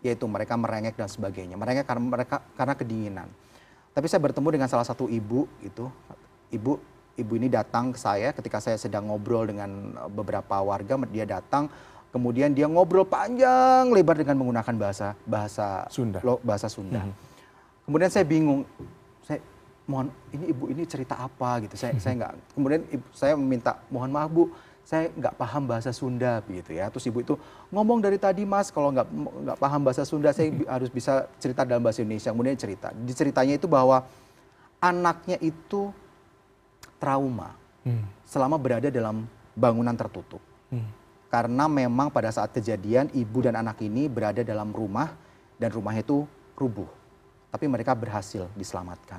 yaitu 0.00 0.24
mereka 0.24 0.56
merengek 0.56 0.96
dan 0.96 1.08
sebagainya. 1.08 1.56
Merengek 1.56 1.84
karena 1.84 2.04
mereka 2.04 2.36
karena 2.56 2.74
kedinginan. 2.76 3.28
Tapi 3.92 4.06
saya 4.08 4.20
bertemu 4.24 4.48
dengan 4.58 4.68
salah 4.68 4.84
satu 4.84 5.08
ibu 5.08 5.48
gitu. 5.60 5.88
Ibu 6.52 6.72
ibu 7.14 7.32
ini 7.38 7.46
datang 7.46 7.94
ke 7.94 7.98
saya 8.00 8.34
ketika 8.34 8.58
saya 8.58 8.74
sedang 8.74 9.06
ngobrol 9.06 9.46
dengan 9.46 9.94
beberapa 10.10 10.58
warga 10.60 10.98
dia 11.08 11.24
datang 11.24 11.70
kemudian 12.14 12.54
dia 12.54 12.70
ngobrol 12.70 13.02
panjang 13.02 13.90
lebar 13.90 14.14
dengan 14.14 14.38
menggunakan 14.38 14.74
bahasa 14.78 15.18
bahasa 15.26 15.82
Sunda. 15.90 16.22
lo- 16.22 16.38
bahasa 16.46 16.70
Sunda. 16.70 17.02
Kemudian 17.82 18.06
saya 18.08 18.22
bingung, 18.22 18.62
saya 19.20 19.42
mohon 19.84 20.08
ini 20.30 20.54
ibu 20.54 20.70
ini 20.70 20.86
cerita 20.86 21.18
apa 21.18 21.58
gitu. 21.66 21.74
Saya 21.74 21.98
saya 21.98 22.14
nggak. 22.22 22.32
Kemudian 22.54 22.80
ibu, 22.88 23.04
saya 23.10 23.34
meminta 23.34 23.82
mohon 23.90 24.08
maaf 24.08 24.30
bu, 24.30 24.48
saya 24.86 25.10
nggak 25.10 25.34
paham 25.34 25.66
bahasa 25.66 25.90
Sunda 25.90 26.38
begitu 26.46 26.78
ya. 26.78 26.86
Terus 26.88 27.04
ibu 27.04 27.18
itu 27.18 27.34
ngomong 27.68 27.98
dari 27.98 28.16
tadi 28.16 28.46
mas 28.46 28.70
kalau 28.70 28.94
nggak 28.94 29.04
nggak 29.10 29.58
paham 29.58 29.80
bahasa 29.82 30.06
Sunda 30.06 30.30
saya 30.30 30.48
harus 30.70 30.88
bisa 30.88 31.26
cerita 31.36 31.66
dalam 31.66 31.82
bahasa 31.82 32.00
Indonesia. 32.00 32.30
Kemudian 32.30 32.54
cerita. 32.54 32.94
Di 32.94 33.10
ceritanya 33.12 33.58
itu 33.58 33.66
bahwa 33.66 34.06
anaknya 34.78 35.36
itu 35.42 35.90
trauma 36.96 37.52
selama 38.24 38.56
berada 38.56 38.88
dalam 38.88 39.28
bangunan 39.52 39.92
tertutup. 39.92 40.40
Karena 41.34 41.66
memang 41.66 42.14
pada 42.14 42.30
saat 42.30 42.54
kejadian 42.54 43.10
ibu 43.10 43.42
dan 43.42 43.58
anak 43.58 43.82
ini 43.82 44.06
berada 44.06 44.46
dalam 44.46 44.70
rumah 44.70 45.10
dan 45.58 45.74
rumahnya 45.74 46.06
itu 46.06 46.22
rubuh. 46.54 46.86
Tapi 47.50 47.66
mereka 47.66 47.90
berhasil 47.90 48.46
diselamatkan. 48.54 49.18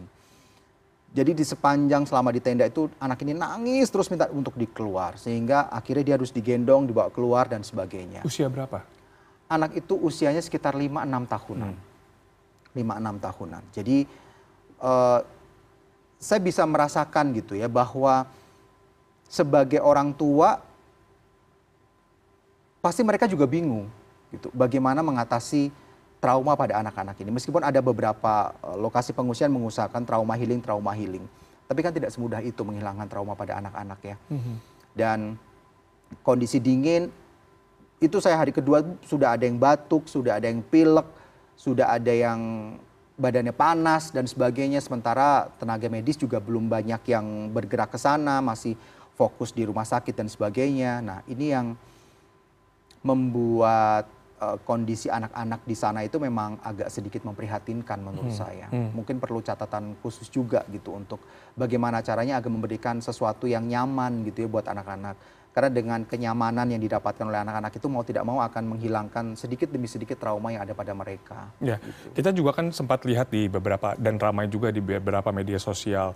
Jadi 1.12 1.36
di 1.36 1.43
sepanjang 1.43 2.07
selama 2.07 2.31
di 2.31 2.39
tenda 2.39 2.63
itu 2.63 2.88
anak 3.03 3.19
ini 3.27 3.36
nangis 3.36 3.91
terus 3.91 4.07
minta 4.07 4.31
untuk 4.31 4.55
dikeluar 4.55 5.19
sehingga 5.19 5.67
akhirnya 5.67 6.03
dia 6.07 6.15
harus 6.15 6.31
digendong, 6.31 6.88
dibawa 6.88 7.12
keluar 7.12 7.51
dan 7.51 7.67
sebagainya. 7.67 8.24
Usia 8.24 8.48
berapa? 8.48 8.80
Anak 9.51 9.75
itu 9.75 9.99
usianya 9.99 10.39
sekitar 10.39 10.71
5-6 10.71 10.88
tahunan. 11.28 11.71
5-6 12.80 13.25
tahunan. 13.28 13.63
Jadi 13.75 13.97
eh, 14.80 15.19
saya 16.15 16.39
bisa 16.39 16.63
merasakan 16.63 17.36
gitu 17.36 17.60
ya 17.60 17.67
bahwa 17.67 18.23
sebagai 19.28 19.84
orang 19.84 20.15
tua 20.15 20.63
pasti 22.86 23.02
mereka 23.02 23.26
juga 23.26 23.50
bingung 23.50 23.89
gitu 24.30 24.54
bagaimana 24.54 25.02
mengatasi 25.02 25.74
trauma 26.21 26.54
pada 26.54 26.86
anak-anak 26.86 27.17
ini. 27.26 27.34
Meskipun 27.34 27.65
ada 27.65 27.82
beberapa 27.82 28.54
eh, 28.62 28.78
lokasi 28.78 29.10
pengungsian 29.17 29.50
mengusahakan 29.50 30.06
trauma 30.06 30.38
healing 30.38 30.62
trauma 30.62 30.93
healing 30.93 31.26
tapi 31.65 31.82
kan 31.82 31.89
tidak 31.89 32.13
semudah 32.13 32.45
itu 32.45 32.62
menghilangkan 32.62 33.10
trauma 33.10 33.34
pada 33.34 33.58
anak-anak 33.58 34.00
ya. 34.06 34.17
Dan 34.93 35.34
kondisi 36.21 36.62
dingin 36.62 37.10
itu 37.98 38.21
saya 38.21 38.38
hari 38.38 38.54
kedua 38.54 38.86
sudah 39.02 39.34
ada 39.34 39.50
yang 39.50 39.58
batuk 39.58 40.06
sudah 40.06 40.38
ada 40.38 40.45
yang 40.45 40.62
pilek 40.62 41.08
sudah 41.58 41.95
ada 41.95 42.13
yang 42.13 42.39
badannya 43.15 43.56
panas 43.56 44.12
dan 44.12 44.28
sebagainya 44.28 44.84
sementara 44.84 45.48
tenaga 45.56 45.88
medis 45.88 46.19
juga 46.19 46.38
belum 46.38 46.67
banyak 46.67 47.02
yang 47.08 47.50
bergerak 47.50 47.95
ke 47.95 48.00
sana 48.00 48.43
masih 48.43 48.76
fokus 49.15 49.56
di 49.56 49.63
rumah 49.63 49.88
sakit 49.88 50.12
dan 50.12 50.28
sebagainya. 50.28 51.00
Nah 51.00 51.19
ini 51.26 51.56
yang 51.56 51.80
membuat 53.06 54.10
eh, 54.41 54.58
kondisi 54.65 55.08
anak-anak 55.08 55.62
di 55.63 55.76
sana 55.78 56.02
itu 56.02 56.18
memang 56.18 56.58
agak 56.65 56.89
sedikit 56.89 57.22
memprihatinkan 57.24 58.02
menurut 58.02 58.34
saya. 58.34 58.68
Mungkin 58.74 59.22
perlu 59.22 59.46
catatan 59.46 59.96
khusus 60.02 60.28
juga 60.34 60.65
gitu 60.74 60.98
untuk 60.98 61.22
bagaimana 61.54 62.02
caranya 62.02 62.41
agar 62.41 62.50
memberikan 62.50 62.98
sesuatu 63.00 63.46
yang 63.46 63.70
nyaman 63.70 64.26
gitu 64.26 64.44
ya 64.44 64.50
buat 64.50 64.65
anak-anak. 64.65 65.15
Karena 65.56 65.72
dengan 65.72 66.04
kenyamanan 66.04 66.68
yang 66.68 66.84
didapatkan 66.84 67.32
oleh 67.32 67.39
anak-anak 67.39 67.72
itu 67.80 67.88
mau 67.88 68.04
tidak 68.04 68.28
mau 68.28 68.44
akan 68.44 68.76
menghilangkan 68.76 69.39
sedikit 69.39 69.72
demi 69.72 69.88
sedikit 69.88 70.20
trauma 70.20 70.52
yang 70.52 70.68
ada 70.68 70.76
pada 70.76 70.91
mereka. 70.91 71.48
Ya, 71.63 71.80
kita 72.12 72.36
juga 72.36 72.52
kan 72.52 72.76
sempat 72.76 73.08
lihat 73.08 73.32
di 73.32 73.48
beberapa 73.48 73.96
dan 73.96 74.20
ramai 74.20 74.52
juga 74.52 74.68
di 74.68 74.84
beberapa 74.84 75.32
media 75.32 75.56
sosial 75.56 76.12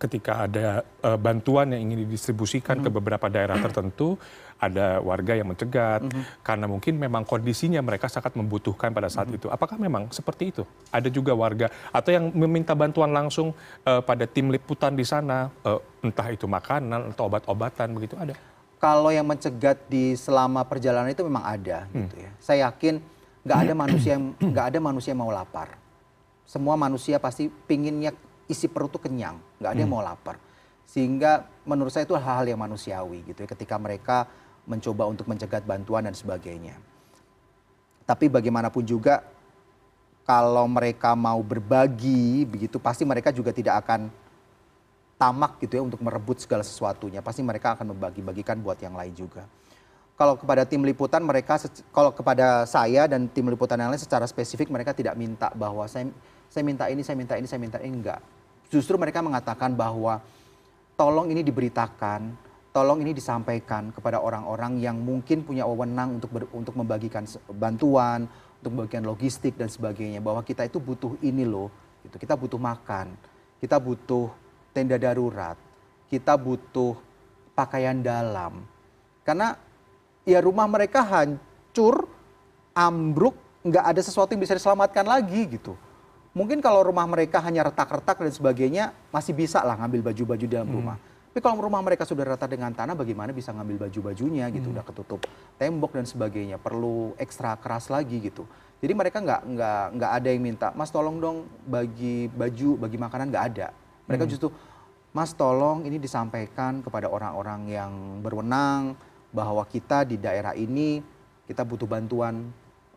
ketika 0.00 0.48
ada 0.48 0.80
eh, 1.04 1.18
bantuan 1.20 1.76
yang 1.76 1.84
ingin 1.84 2.08
didistribusikan 2.08 2.80
ke 2.80 2.88
beberapa 2.88 3.28
daerah 3.28 3.60
tertentu, 3.60 4.16
ada 4.56 5.00
warga 5.04 5.36
yang 5.36 5.52
mencegat 5.52 6.08
karena 6.40 6.64
mungkin 6.64 6.96
memang 6.96 7.28
kondisinya 7.28 7.80
mereka 7.84 8.08
sangat 8.08 8.32
membutuhkan 8.32 8.96
pada 8.96 9.12
saat 9.12 9.28
itu. 9.28 9.52
Apakah 9.52 9.76
memang 9.76 10.08
seperti 10.08 10.56
itu? 10.56 10.64
Ada 10.88 11.12
juga 11.12 11.36
warga 11.36 11.68
atau 11.92 12.10
yang 12.10 12.32
meminta 12.32 12.72
bantuan 12.72 13.12
langsung 13.12 13.52
eh, 13.84 14.00
pada 14.00 14.24
tim 14.24 14.48
liputan 14.48 14.96
di 14.96 15.04
sana, 15.04 15.52
eh, 15.68 15.80
entah 16.00 16.28
itu 16.32 16.48
makanan 16.48 17.12
atau 17.12 17.28
obat-obatan 17.28 17.92
begitu 17.92 18.16
ada? 18.16 18.32
kalau 18.80 19.12
yang 19.12 19.28
mencegat 19.28 19.76
di 19.92 20.16
selama 20.16 20.64
perjalanan 20.64 21.12
itu 21.12 21.20
memang 21.20 21.44
ada 21.44 21.84
gitu 21.92 22.16
ya. 22.16 22.30
Saya 22.40 22.58
yakin 22.72 22.96
nggak 23.44 23.58
ada 23.68 23.74
manusia 23.84 24.10
yang 24.16 24.24
nggak 24.40 24.66
ada 24.72 24.78
manusia 24.80 25.12
yang 25.12 25.20
mau 25.20 25.30
lapar. 25.30 25.76
Semua 26.48 26.74
manusia 26.74 27.20
pasti 27.20 27.46
pinginnya 27.68 28.10
isi 28.50 28.66
perut 28.66 28.90
tuh 28.90 28.98
kenyang, 28.98 29.38
nggak 29.60 29.70
ada 29.76 29.80
yang 29.80 29.92
mau 29.92 30.00
lapar. 30.00 30.40
Sehingga 30.88 31.46
menurut 31.68 31.92
saya 31.92 32.08
itu 32.08 32.16
hal-hal 32.16 32.48
yang 32.50 32.58
manusiawi 32.58 33.22
gitu 33.30 33.46
ya 33.46 33.48
ketika 33.52 33.78
mereka 33.78 34.26
mencoba 34.66 35.06
untuk 35.06 35.28
mencegat 35.28 35.62
bantuan 35.62 36.08
dan 36.08 36.16
sebagainya. 36.16 36.74
Tapi 38.08 38.26
bagaimanapun 38.26 38.82
juga 38.82 39.22
kalau 40.26 40.66
mereka 40.66 41.14
mau 41.14 41.38
berbagi 41.44 42.42
begitu 42.48 42.82
pasti 42.82 43.06
mereka 43.06 43.30
juga 43.30 43.54
tidak 43.54 43.86
akan 43.86 44.10
tamak 45.20 45.60
gitu 45.62 45.78
ya 45.78 45.82
untuk 45.84 46.00
merebut 46.02 46.42
segala 46.42 46.64
sesuatunya. 46.64 47.20
Pasti 47.20 47.44
mereka 47.44 47.76
akan 47.76 47.94
membagi-bagikan 47.94 48.58
buat 48.58 48.80
yang 48.80 48.96
lain 48.96 49.14
juga. 49.14 49.46
Kalau 50.16 50.36
kepada 50.36 50.68
tim 50.68 50.84
liputan 50.84 51.24
mereka 51.24 51.56
kalau 51.94 52.12
kepada 52.12 52.68
saya 52.68 53.08
dan 53.08 53.24
tim 53.30 53.48
liputan 53.48 53.80
yang 53.80 53.88
lain 53.88 54.00
secara 54.00 54.28
spesifik 54.28 54.68
mereka 54.68 54.92
tidak 54.92 55.16
minta 55.16 55.48
bahwa 55.56 55.86
saya 55.88 56.08
saya 56.50 56.66
minta 56.66 56.90
ini, 56.90 57.00
saya 57.06 57.16
minta 57.16 57.38
ini, 57.38 57.46
saya 57.46 57.60
minta 57.62 57.78
ini 57.78 57.94
enggak. 57.94 58.20
Justru 58.70 58.94
mereka 58.94 59.18
mengatakan 59.18 59.74
bahwa 59.74 60.22
tolong 60.94 61.26
ini 61.34 61.42
diberitakan, 61.42 62.38
tolong 62.70 63.02
ini 63.02 63.10
disampaikan 63.10 63.90
kepada 63.90 64.22
orang-orang 64.22 64.78
yang 64.78 64.94
mungkin 64.94 65.42
punya 65.42 65.66
wewenang 65.66 66.22
untuk 66.22 66.30
ber- 66.30 66.50
untuk 66.54 66.78
membagikan 66.78 67.26
bantuan, 67.50 68.30
untuk 68.62 68.70
membagikan 68.78 69.02
logistik 69.02 69.58
dan 69.58 69.66
sebagainya 69.66 70.22
bahwa 70.22 70.46
kita 70.46 70.70
itu 70.70 70.78
butuh 70.78 71.18
ini 71.18 71.42
loh, 71.42 71.66
gitu. 72.06 72.14
Kita 72.14 72.38
butuh 72.38 72.62
makan, 72.62 73.10
kita 73.58 73.74
butuh 73.82 74.30
tenda 74.70 74.94
darurat, 75.02 75.58
kita 76.06 76.38
butuh 76.38 76.94
pakaian 77.58 77.98
dalam. 77.98 78.62
Karena 79.26 79.58
ya 80.22 80.38
rumah 80.38 80.70
mereka 80.70 81.02
hancur, 81.02 82.06
ambruk, 82.70 83.34
nggak 83.66 83.82
ada 83.82 84.00
sesuatu 84.00 84.30
yang 84.30 84.46
bisa 84.46 84.54
diselamatkan 84.54 85.10
lagi 85.10 85.58
gitu. 85.58 85.74
Mungkin 86.30 86.62
kalau 86.62 86.86
rumah 86.86 87.06
mereka 87.10 87.42
hanya 87.42 87.66
retak-retak 87.66 88.22
dan 88.22 88.30
sebagainya, 88.30 88.84
masih 89.10 89.34
bisa 89.34 89.66
lah 89.66 89.74
ngambil 89.74 90.14
baju-baju 90.14 90.44
di 90.46 90.54
dalam 90.54 90.70
rumah. 90.70 90.96
Tapi 91.30 91.38
kalau 91.42 91.62
rumah 91.62 91.82
mereka 91.82 92.02
sudah 92.06 92.26
rata 92.26 92.46
dengan 92.46 92.70
tanah, 92.74 92.94
bagaimana 92.94 93.30
bisa 93.30 93.50
ngambil 93.54 93.86
baju-bajunya 93.86 94.50
gitu, 94.50 94.70
udah 94.70 94.82
ketutup 94.82 95.22
tembok 95.58 95.94
dan 95.98 96.06
sebagainya, 96.06 96.58
perlu 96.58 97.14
ekstra 97.18 97.54
keras 97.58 97.90
lagi 97.90 98.18
gitu. 98.18 98.46
Jadi 98.82 98.92
mereka 98.94 99.22
nggak 99.22 99.42
nggak 99.46 99.84
nggak 99.94 100.12
ada 100.22 100.28
yang 100.30 100.42
minta, 100.42 100.68
Mas 100.74 100.90
tolong 100.90 101.22
dong 101.22 101.46
bagi 101.66 102.26
baju, 102.30 102.82
bagi 102.82 102.98
makanan 102.98 103.30
nggak 103.30 103.44
ada. 103.54 103.68
Mereka 104.10 104.26
justru, 104.26 104.50
Mas 105.14 105.30
tolong 105.34 105.86
ini 105.86 106.02
disampaikan 106.02 106.82
kepada 106.82 107.06
orang-orang 107.06 107.60
yang 107.70 107.92
berwenang, 108.22 108.98
bahwa 109.30 109.62
kita 109.66 110.02
di 110.02 110.18
daerah 110.18 110.54
ini 110.58 110.98
kita 111.46 111.62
butuh 111.62 111.86
bantuan 111.86 112.50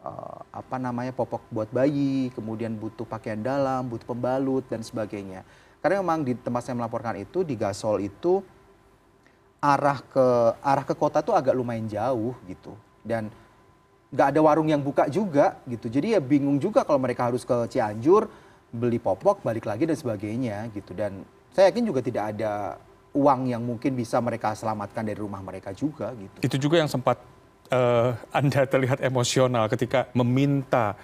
eh, 0.04 0.40
apa 0.52 0.76
namanya 0.78 1.16
popok 1.16 1.48
buat 1.50 1.70
bayi, 1.72 2.30
kemudian 2.36 2.76
butuh 2.76 3.08
pakaian 3.08 3.40
dalam, 3.40 3.88
butuh 3.88 4.12
pembalut 4.12 4.68
dan 4.68 4.84
sebagainya. 4.84 5.48
Karena 5.84 6.00
memang 6.00 6.24
di 6.24 6.36
tempat 6.36 6.64
saya 6.64 6.80
melaporkan 6.80 7.20
itu 7.20 7.44
di 7.44 7.60
Gasol 7.60 8.08
itu 8.08 8.40
arah 9.64 10.00
ke 10.04 10.26
arah 10.60 10.84
ke 10.84 10.96
kota 10.96 11.24
tuh 11.24 11.36
agak 11.36 11.56
lumayan 11.56 11.88
jauh 11.88 12.36
gitu 12.52 12.76
dan 13.00 13.32
nggak 14.12 14.28
ada 14.36 14.40
warung 14.44 14.68
yang 14.68 14.84
buka 14.84 15.08
juga 15.08 15.60
gitu. 15.68 15.88
Jadi 15.88 16.16
ya 16.16 16.20
bingung 16.20 16.60
juga 16.60 16.84
kalau 16.84 17.00
mereka 17.00 17.32
harus 17.32 17.48
ke 17.48 17.56
Cianjur 17.72 18.28
beli 18.72 19.00
popok 19.00 19.40
balik 19.40 19.64
lagi 19.64 19.88
dan 19.88 19.96
sebagainya 19.96 20.68
gitu 20.76 20.92
dan 20.92 21.24
saya 21.56 21.70
yakin 21.70 21.84
juga 21.88 22.00
tidak 22.04 22.36
ada 22.36 22.76
uang 23.14 23.50
yang 23.50 23.62
mungkin 23.62 23.94
bisa 23.94 24.18
mereka 24.20 24.58
selamatkan 24.58 25.06
dari 25.06 25.18
rumah 25.18 25.40
mereka 25.40 25.72
juga 25.72 26.12
gitu. 26.18 26.38
Itu 26.42 26.58
juga 26.60 26.82
yang 26.82 26.90
sempat 26.90 27.22
eh, 27.72 28.10
Anda 28.34 28.66
terlihat 28.68 29.00
emosional 29.06 29.70
ketika 29.72 30.10
meminta 30.18 30.98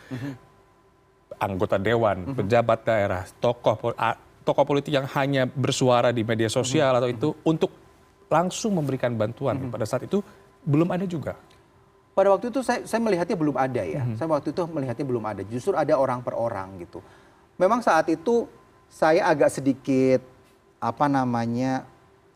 anggota 1.39 1.79
dewan, 1.79 2.35
pejabat 2.35 2.83
daerah, 2.83 3.23
tokoh 3.39 3.95
tokoh 4.43 4.65
politik 4.65 4.91
yang 4.91 5.07
hanya 5.15 5.45
bersuara 5.45 6.09
di 6.09 6.25
media 6.25 6.49
sosial 6.49 6.97
atau 6.97 7.07
itu 7.07 7.29
untuk 7.45 7.71
langsung 8.29 8.75
memberikan 8.77 9.13
bantuan. 9.13 9.69
Pada 9.71 9.85
saat 9.85 10.05
itu 10.05 10.19
belum 10.65 10.89
ada 10.91 11.05
juga. 11.07 11.33
Pada 12.13 12.35
waktu 12.35 12.51
itu 12.51 12.59
saya, 12.59 12.83
saya 12.83 12.99
melihatnya 12.99 13.37
belum 13.37 13.55
ada 13.55 13.81
ya. 13.85 14.03
Saya 14.19 14.27
waktu 14.27 14.51
itu 14.51 14.61
melihatnya 14.67 15.05
belum 15.07 15.23
ada. 15.23 15.41
Justru 15.47 15.73
ada 15.77 15.93
orang 15.95 16.19
per 16.19 16.35
orang 16.35 16.81
gitu. 16.83 16.99
Memang 17.55 17.79
saat 17.79 18.11
itu 18.11 18.49
saya 18.89 19.29
agak 19.29 19.53
sedikit 19.53 20.19
apa 20.79 21.05
namanya 21.11 21.83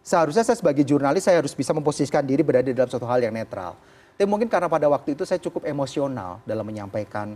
seharusnya 0.03 0.43
saya 0.43 0.59
sebagai 0.59 0.83
jurnalis 0.83 1.23
saya 1.25 1.39
harus 1.39 1.55
bisa 1.55 1.71
memposisikan 1.71 2.21
diri 2.23 2.43
berada 2.43 2.69
dalam 2.69 2.88
suatu 2.88 3.07
hal 3.07 3.23
yang 3.23 3.33
netral. 3.33 3.75
Tapi 4.13 4.30
mungkin 4.30 4.45
karena 4.45 4.69
pada 4.69 4.86
waktu 4.88 5.17
itu 5.17 5.26
saya 5.26 5.41
cukup 5.41 5.65
emosional 5.65 6.38
dalam 6.45 6.63
menyampaikan 6.63 7.34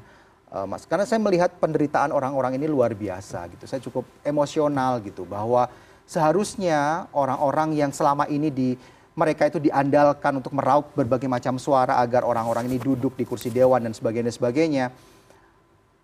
eh, 0.53 0.65
Mas 0.69 0.85
karena 0.85 1.03
saya 1.09 1.17
melihat 1.17 1.51
penderitaan 1.57 2.13
orang-orang 2.13 2.55
ini 2.61 2.69
luar 2.69 2.93
biasa 2.93 3.49
gitu. 3.53 3.65
Saya 3.65 3.81
cukup 3.81 4.05
emosional 4.21 5.01
gitu 5.01 5.25
bahwa 5.25 5.67
seharusnya 6.07 7.11
orang-orang 7.11 7.75
yang 7.75 7.91
selama 7.91 8.29
ini 8.31 8.47
di 8.53 8.69
mereka 9.17 9.49
itu 9.49 9.57
diandalkan 9.57 10.37
untuk 10.37 10.53
meraup 10.53 10.93
berbagai 10.93 11.25
macam 11.25 11.57
suara 11.57 11.97
agar 11.97 12.21
orang-orang 12.21 12.69
ini 12.69 12.77
duduk 12.77 13.17
di 13.17 13.25
kursi 13.25 13.49
dewan 13.49 13.81
dan 13.81 13.91
sebagainya 13.91 14.29
sebagainya. 14.29 14.85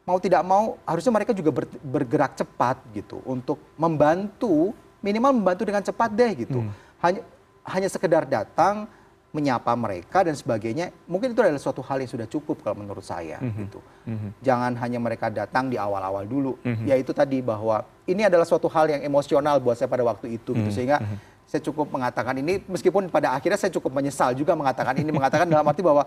Mau 0.03 0.17
tidak 0.19 0.41
mau 0.43 0.81
harusnya 0.83 1.13
mereka 1.13 1.31
juga 1.31 1.53
ber- 1.53 1.79
bergerak 1.79 2.35
cepat 2.35 2.81
gitu 2.91 3.21
untuk 3.23 3.61
membantu 3.77 4.73
minimal 4.99 5.31
membantu 5.31 5.63
dengan 5.63 5.85
cepat 5.85 6.09
deh 6.09 6.31
gitu. 6.43 6.59
Hanya 6.99 7.21
hanya 7.69 7.87
sekedar 7.87 8.25
datang 8.27 8.89
menyapa 9.33 9.73
mereka 9.73 10.21
dan 10.21 10.37
sebagainya 10.37 10.93
mungkin 11.09 11.33
itu 11.33 11.41
adalah 11.41 11.57
suatu 11.57 11.81
hal 11.81 11.97
yang 11.97 12.11
sudah 12.13 12.29
cukup 12.29 12.61
kalau 12.61 12.77
menurut 12.77 13.01
saya 13.01 13.41
gitu. 13.41 13.81
Jangan 14.45 14.77
hanya 14.77 15.01
mereka 15.01 15.33
datang 15.33 15.73
di 15.73 15.75
awal-awal 15.81 16.21
dulu. 16.29 16.53
Yaitu 16.85 17.17
tadi 17.17 17.41
bahwa 17.41 17.81
ini 18.05 18.21
adalah 18.29 18.45
suatu 18.45 18.69
hal 18.69 18.85
yang 18.93 19.01
emosional 19.01 19.57
buat 19.57 19.73
saya 19.73 19.89
pada 19.89 20.05
waktu 20.05 20.37
itu 20.37 20.53
gitu. 20.53 20.69
Sehingga 20.69 21.01
saya 21.49 21.61
cukup 21.65 21.89
mengatakan 21.89 22.37
ini 22.39 22.61
meskipun 22.69 23.09
pada 23.09 23.33
akhirnya 23.33 23.57
saya 23.57 23.73
cukup 23.73 23.93
menyesal 23.93 24.31
juga 24.37 24.53
mengatakan 24.53 24.95
ini 25.01 25.09
mengatakan 25.11 25.49
dalam 25.49 25.65
arti 25.65 25.81
bahwa 25.81 26.05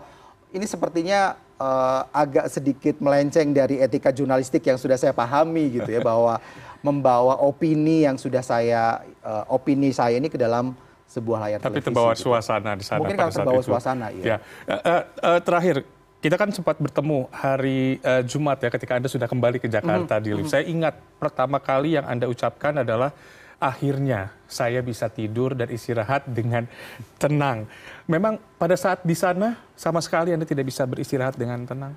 ini 0.54 0.66
sepertinya 0.66 1.34
eh, 1.58 2.02
agak 2.14 2.46
sedikit 2.48 3.02
melenceng 3.02 3.50
dari 3.50 3.82
etika 3.82 4.14
jurnalistik 4.14 4.62
yang 4.64 4.78
sudah 4.78 4.96
saya 4.96 5.12
pahami 5.12 5.82
gitu 5.82 5.90
ya 5.90 6.00
bahwa 6.00 6.38
membawa 6.86 7.42
opini 7.42 8.06
yang 8.06 8.16
sudah 8.16 8.40
saya 8.40 9.02
eh, 9.02 9.44
opini 9.50 9.90
saya 9.90 10.16
ini 10.16 10.30
ke 10.30 10.38
dalam 10.38 10.78
sebuah 11.06 11.38
layar 11.40 11.58
Tapi 11.58 11.78
televisi. 11.78 11.86
terbawa 11.86 12.12
gitu. 12.12 12.22
suasana 12.24 12.70
di 12.74 12.84
sana 12.84 12.98
Mungkin 13.00 13.16
saat 13.16 13.32
terbawa 13.32 13.60
itu. 13.60 13.68
suasana, 13.68 14.06
iya. 14.10 14.24
Ya. 14.24 14.36
Eh, 14.66 15.02
eh, 15.22 15.40
terakhir, 15.40 15.76
kita 16.16 16.36
kan 16.36 16.50
sempat 16.50 16.76
bertemu 16.76 17.30
hari 17.30 17.96
eh, 17.98 18.22
Jumat 18.22 18.58
ya 18.58 18.68
ketika 18.68 18.92
Anda 18.94 19.06
sudah 19.06 19.24
kembali 19.24 19.56
ke 19.56 19.66
Jakarta 19.66 20.18
Mhm, 20.18 20.22
di 20.22 20.30
lift. 20.32 20.50
Saya 20.50 20.64
ingat 20.64 20.94
pertama 21.16 21.56
kali 21.56 21.94
yang 21.94 22.04
Anda 22.04 22.26
ucapkan 22.26 22.80
adalah 22.80 23.14
akhirnya 23.56 24.34
saya 24.44 24.80
bisa 24.80 25.08
tidur 25.08 25.54
dan 25.54 25.70
istirahat 25.70 26.26
dengan 26.26 26.68
tenang. 27.16 27.64
Memang 28.04 28.36
pada 28.54 28.74
saat 28.74 29.00
di 29.00 29.14
sana 29.14 29.56
sama 29.72 29.98
sekali 29.98 30.30
Anda 30.30 30.44
tidak 30.44 30.66
bisa 30.66 30.84
beristirahat 30.84 31.34
dengan 31.34 31.64
tenang. 31.64 31.94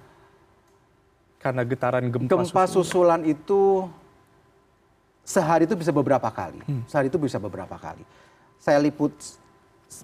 Karena 1.39 1.63
getaran 1.63 2.03
gempa, 2.07 2.29
Gempa 2.29 2.63
susulan. 2.67 2.67
susulan 2.67 3.21
itu 3.23 3.87
sehari 5.23 5.63
itu 5.63 5.75
bisa 5.75 5.89
beberapa 5.89 6.27
kali. 6.27 6.59
Hmm. 6.63 6.83
Sehari 6.85 7.07
itu 7.07 7.15
bisa 7.15 7.37
beberapa 7.37 7.75
kali. 7.75 8.03
Saya 8.59 8.77
liput 8.83 9.15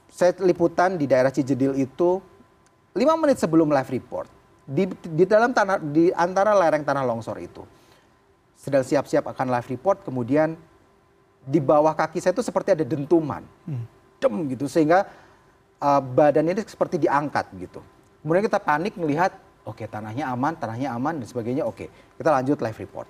saya 0.10 0.34
liputan 0.42 0.98
di 0.98 1.06
daerah 1.06 1.30
Cijedil 1.30 1.78
itu 1.78 2.24
lima 2.96 3.14
menit 3.20 3.38
sebelum 3.38 3.70
live 3.70 3.92
report. 3.92 4.32
Di, 4.66 4.90
di 4.90 5.30
dalam 5.30 5.54
tanah 5.54 5.78
di 5.78 6.10
antara 6.10 6.58
lereng 6.58 6.82
tanah 6.82 7.06
longsor 7.06 7.38
itu 7.38 7.62
sedang 8.58 8.82
siap-siap 8.82 9.30
akan 9.30 9.54
live 9.54 9.78
report 9.78 10.02
kemudian 10.02 10.58
di 11.46 11.62
bawah 11.62 11.94
kaki 11.94 12.18
saya 12.18 12.34
itu 12.34 12.42
seperti 12.42 12.74
ada 12.74 12.82
dentuman. 12.82 13.46
Dem 14.18 14.36
gitu. 14.50 14.66
Sehingga 14.66 15.06
uh, 15.78 16.02
badan 16.02 16.50
ini 16.50 16.66
seperti 16.66 16.98
diangkat 16.98 17.46
gitu. 17.62 17.84
Kemudian 18.26 18.42
kita 18.42 18.58
panik 18.58 18.98
melihat 18.98 19.38
oke 19.62 19.86
tanahnya 19.86 20.26
aman 20.34 20.58
tanahnya 20.58 20.90
aman 20.98 21.22
dan 21.22 21.28
sebagainya. 21.30 21.62
Oke 21.68 21.94
kita 22.18 22.34
lanjut 22.34 22.58
live 22.58 22.80
report. 22.82 23.08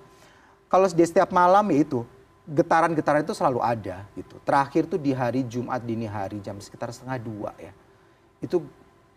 Kalau 0.68 0.84
di 0.90 1.04
setiap 1.06 1.32
malam 1.32 1.64
ya 1.72 1.78
itu 1.80 2.04
getaran-getaran 2.46 3.26
itu 3.26 3.34
selalu 3.34 3.58
ada 3.58 4.06
gitu. 4.14 4.38
Terakhir 4.46 4.86
tuh 4.86 5.02
di 5.02 5.10
hari 5.10 5.42
Jumat 5.42 5.82
dini 5.82 6.06
hari 6.06 6.38
jam 6.38 6.56
sekitar 6.62 6.94
setengah 6.94 7.18
dua 7.18 7.50
ya. 7.58 7.74
Itu 8.38 8.62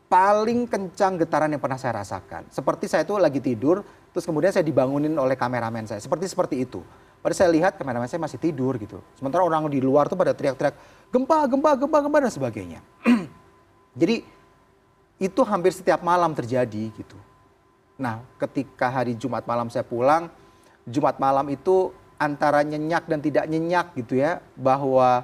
paling 0.10 0.66
kencang 0.66 1.22
getaran 1.22 1.54
yang 1.54 1.62
pernah 1.62 1.78
saya 1.78 2.02
rasakan. 2.02 2.50
Seperti 2.50 2.90
saya 2.90 3.06
tuh 3.06 3.22
lagi 3.22 3.38
tidur, 3.38 3.86
terus 4.10 4.26
kemudian 4.26 4.50
saya 4.50 4.66
dibangunin 4.66 5.14
oleh 5.14 5.38
kameramen 5.38 5.86
saya. 5.86 6.02
Seperti 6.02 6.26
seperti 6.26 6.66
itu. 6.66 6.82
Pada 7.22 7.36
saya 7.38 7.54
lihat 7.54 7.78
kameramen 7.78 8.10
saya 8.10 8.18
masih 8.18 8.42
tidur 8.42 8.74
gitu. 8.82 8.98
Sementara 9.14 9.46
orang 9.46 9.70
di 9.70 9.78
luar 9.78 10.10
tuh 10.10 10.18
pada 10.18 10.34
teriak-teriak 10.34 10.74
gempa, 11.14 11.46
gempa, 11.46 11.72
gempa, 11.78 11.98
gempa 12.02 12.18
dan 12.26 12.32
sebagainya. 12.34 12.80
Jadi 14.02 14.26
itu 15.20 15.42
hampir 15.46 15.76
setiap 15.76 16.02
malam 16.02 16.34
terjadi 16.34 16.90
gitu. 16.96 17.18
Nah, 18.00 18.24
ketika 18.40 18.88
hari 18.88 19.14
Jumat 19.14 19.44
malam 19.44 19.68
saya 19.68 19.84
pulang, 19.84 20.32
Jumat 20.88 21.20
malam 21.20 21.44
itu 21.52 21.92
antara 22.20 22.62
nyenyak 22.68 23.08
dan 23.08 23.20
tidak 23.24 23.48
nyenyak 23.48 23.96
gitu 23.96 24.20
ya, 24.20 24.44
bahwa 24.60 25.24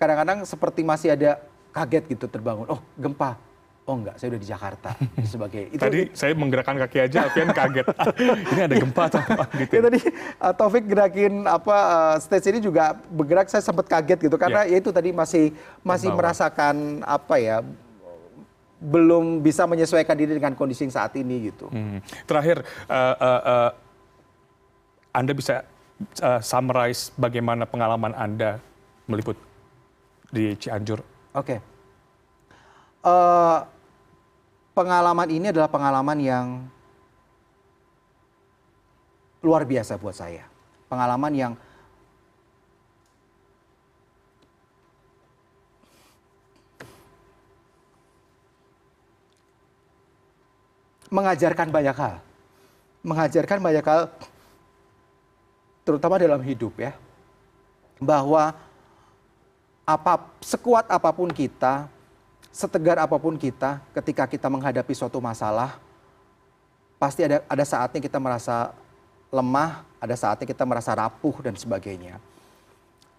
kadang-kadang 0.00 0.42
seperti 0.48 0.80
masih 0.82 1.14
ada 1.14 1.38
kaget 1.70 2.16
gitu 2.16 2.26
terbangun. 2.26 2.66
Oh, 2.72 2.80
gempa. 2.96 3.36
Oh 3.82 3.98
enggak, 3.98 4.14
saya 4.14 4.30
udah 4.30 4.40
di 4.40 4.46
Jakarta 4.46 4.90
sebagai 5.26 5.62
itu. 5.74 5.82
Tadi 5.82 6.14
saya 6.14 6.38
menggerakkan 6.38 6.78
kaki 6.86 7.02
aja, 7.02 7.26
Alfian 7.26 7.50
kaget. 7.50 7.82
Ini 8.54 8.60
ada 8.70 8.74
gempa 8.78 9.02
atau 9.10 9.18
apa 9.18 9.44
gitu. 9.58 9.72
Ya, 9.74 9.82
tadi 9.82 9.98
uh, 10.38 10.54
Taufik 10.54 10.86
gerakin 10.86 11.42
apa 11.50 11.76
uh, 11.90 12.16
stage 12.22 12.54
ini 12.54 12.62
juga 12.62 12.94
bergerak 13.10 13.50
saya 13.50 13.58
sempat 13.58 13.90
kaget 13.90 14.30
gitu 14.30 14.38
karena 14.38 14.70
ya, 14.70 14.78
itu 14.78 14.94
tadi 14.94 15.10
masih 15.10 15.50
masih 15.82 16.14
Terbawa. 16.14 16.30
merasakan 16.30 17.02
apa 17.02 17.34
ya 17.42 17.58
belum 18.82 19.38
bisa 19.46 19.62
menyesuaikan 19.62 20.18
diri 20.18 20.34
dengan 20.34 20.58
kondisi 20.58 20.82
yang 20.82 20.94
saat 20.94 21.14
ini 21.14 21.54
gitu. 21.54 21.70
Hmm. 21.70 22.02
Terakhir, 22.26 22.66
eh, 22.90 23.16
eh, 23.18 23.40
eh, 23.46 23.70
Anda 25.14 25.32
bisa 25.38 25.62
eh, 26.04 26.40
summarize 26.42 27.10
bagaimana 27.16 27.66
pengalaman 27.66 28.14
Anda 28.14 28.58
meliput 29.06 29.36
di 30.32 30.56
Cianjur? 30.56 31.00
Oke. 31.36 31.56
Eh, 33.02 33.58
pengalaman 34.72 35.28
ini 35.28 35.50
adalah 35.50 35.68
pengalaman 35.68 36.18
yang 36.22 36.46
luar 39.42 39.66
biasa 39.66 39.98
buat 39.98 40.14
saya. 40.14 40.46
Pengalaman 40.86 41.32
yang 41.34 41.52
mengajarkan 51.12 51.68
banyak 51.68 51.96
hal. 51.96 52.14
Mengajarkan 53.04 53.58
banyak 53.60 53.84
hal 53.84 54.08
terutama 55.82 56.18
dalam 56.18 56.42
hidup 56.42 56.74
ya. 56.78 56.94
Bahwa 58.02 58.54
apa 59.86 60.12
sekuat 60.42 60.90
apa 60.90 61.10
pun 61.14 61.30
kita, 61.30 61.86
setegar 62.50 62.98
apa 62.98 63.14
pun 63.18 63.38
kita, 63.38 63.82
ketika 63.94 64.26
kita 64.26 64.46
menghadapi 64.50 64.94
suatu 64.94 65.18
masalah, 65.22 65.78
pasti 66.98 67.26
ada 67.26 67.42
ada 67.46 67.64
saatnya 67.66 68.00
kita 68.02 68.18
merasa 68.18 68.74
lemah, 69.30 69.86
ada 70.02 70.14
saatnya 70.14 70.46
kita 70.46 70.62
merasa 70.66 70.92
rapuh 70.94 71.34
dan 71.42 71.54
sebagainya. 71.54 72.18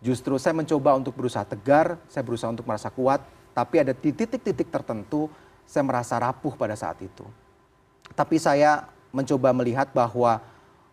Justru 0.03 0.35
saya 0.35 0.51
mencoba 0.51 0.99
untuk 0.99 1.15
berusaha 1.15 1.47
tegar, 1.47 1.95
saya 2.11 2.27
berusaha 2.27 2.51
untuk 2.51 2.67
merasa 2.67 2.91
kuat, 2.91 3.23
tapi 3.55 3.79
ada 3.79 3.95
titik-titik 3.95 4.67
tertentu 4.67 5.31
saya 5.63 5.87
merasa 5.87 6.19
rapuh 6.19 6.53
pada 6.59 6.75
saat 6.75 6.99
itu. 6.99 7.23
Tapi 8.11 8.35
saya 8.35 8.83
mencoba 9.15 9.55
melihat 9.55 9.89
bahwa 9.95 10.43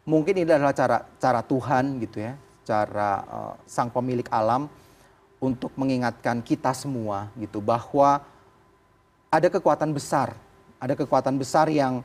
mungkin 0.04 0.34
ini 0.36 0.48
adalah 0.48 0.76
cara 0.76 0.98
cara 1.20 1.40
Tuhan 1.44 2.00
gitu 2.00 2.20
ya, 2.20 2.32
cara 2.64 3.10
eh, 3.24 3.54
sang 3.66 3.90
pemilik 3.92 4.26
alam 4.32 4.70
untuk 5.40 5.72
mengingatkan 5.74 6.44
kita 6.44 6.76
semua 6.76 7.32
gitu 7.40 7.64
bahwa 7.64 8.20
ada 9.32 9.48
kekuatan 9.48 9.90
besar, 9.94 10.36
ada 10.76 10.92
kekuatan 10.92 11.40
besar 11.40 11.70
yang 11.72 12.04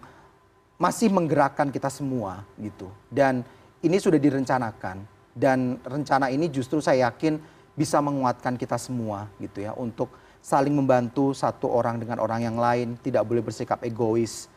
masih 0.79 1.11
menggerakkan 1.11 1.71
kita 1.71 1.91
semua 1.91 2.43
gitu. 2.59 2.87
Dan 3.11 3.43
ini 3.83 3.97
sudah 3.99 4.19
direncanakan 4.19 5.03
dan 5.35 5.77
rencana 5.83 6.31
ini 6.31 6.47
justru 6.47 6.79
saya 6.79 7.11
yakin 7.11 7.37
bisa 7.75 7.99
menguatkan 7.99 8.55
kita 8.55 8.79
semua 8.79 9.27
gitu 9.35 9.67
ya 9.67 9.75
untuk 9.75 10.07
saling 10.39 10.71
membantu 10.71 11.35
satu 11.35 11.67
orang 11.67 11.99
dengan 11.99 12.23
orang 12.23 12.45
yang 12.45 12.55
lain, 12.55 12.95
tidak 13.03 13.27
boleh 13.27 13.43
bersikap 13.43 13.83
egois 13.83 14.47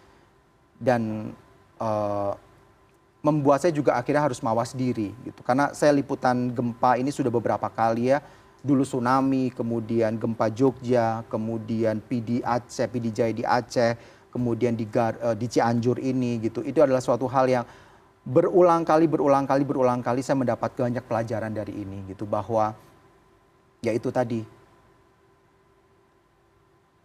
dan 0.79 1.33
uh, 1.83 2.37
membuat 3.19 3.63
saya 3.63 3.75
juga 3.75 3.99
akhirnya 3.99 4.23
harus 4.23 4.39
mawas 4.39 4.73
diri 4.73 5.11
gitu. 5.27 5.41
Karena 5.43 5.75
saya 5.75 5.91
liputan 5.95 6.55
gempa 6.55 6.97
ini 6.97 7.11
sudah 7.11 7.31
beberapa 7.33 7.67
kali 7.67 8.15
ya. 8.15 8.23
Dulu 8.59 8.83
tsunami, 8.83 9.55
kemudian 9.55 10.19
gempa 10.19 10.51
Jogja, 10.51 11.23
kemudian 11.31 12.03
PD 12.03 12.43
Aceh, 12.43 12.91
PD 12.91 13.15
Jaya 13.15 13.33
di 13.35 13.45
Aceh, 13.47 13.95
kemudian 14.35 14.75
di, 14.75 14.83
Gar, 14.87 15.15
uh, 15.23 15.37
di 15.39 15.47
Cianjur 15.47 16.03
ini 16.03 16.43
gitu. 16.43 16.67
Itu 16.67 16.83
adalah 16.83 16.99
suatu 16.99 17.31
hal 17.31 17.47
yang 17.47 17.65
berulang 18.27 18.83
kali, 18.83 19.07
berulang 19.07 19.47
kali, 19.47 19.63
berulang 19.63 20.03
kali 20.03 20.27
saya 20.27 20.37
mendapat 20.43 20.75
banyak 20.75 21.07
pelajaran 21.07 21.55
dari 21.55 21.75
ini 21.75 22.11
gitu 22.11 22.27
bahwa 22.27 22.75
ya 23.79 23.95
itu 23.95 24.11
tadi 24.11 24.43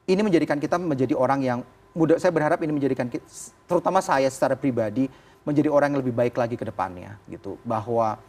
ini 0.09 0.21
menjadikan 0.25 0.59
kita 0.59 0.75
menjadi 0.81 1.15
orang 1.15 1.39
yang 1.39 1.59
mudah 1.93 2.17
saya 2.17 2.33
berharap 2.33 2.59
ini 2.65 2.73
menjadikan 2.73 3.07
terutama 3.69 4.01
saya 4.01 4.27
secara 4.27 4.57
pribadi 4.57 5.07
menjadi 5.43 5.69
orang 5.71 5.95
yang 5.95 6.01
lebih 6.03 6.15
baik 6.15 6.35
lagi 6.39 6.55
ke 6.55 6.65
depannya 6.67 7.19
gitu 7.27 7.59
bahwa 7.67 8.19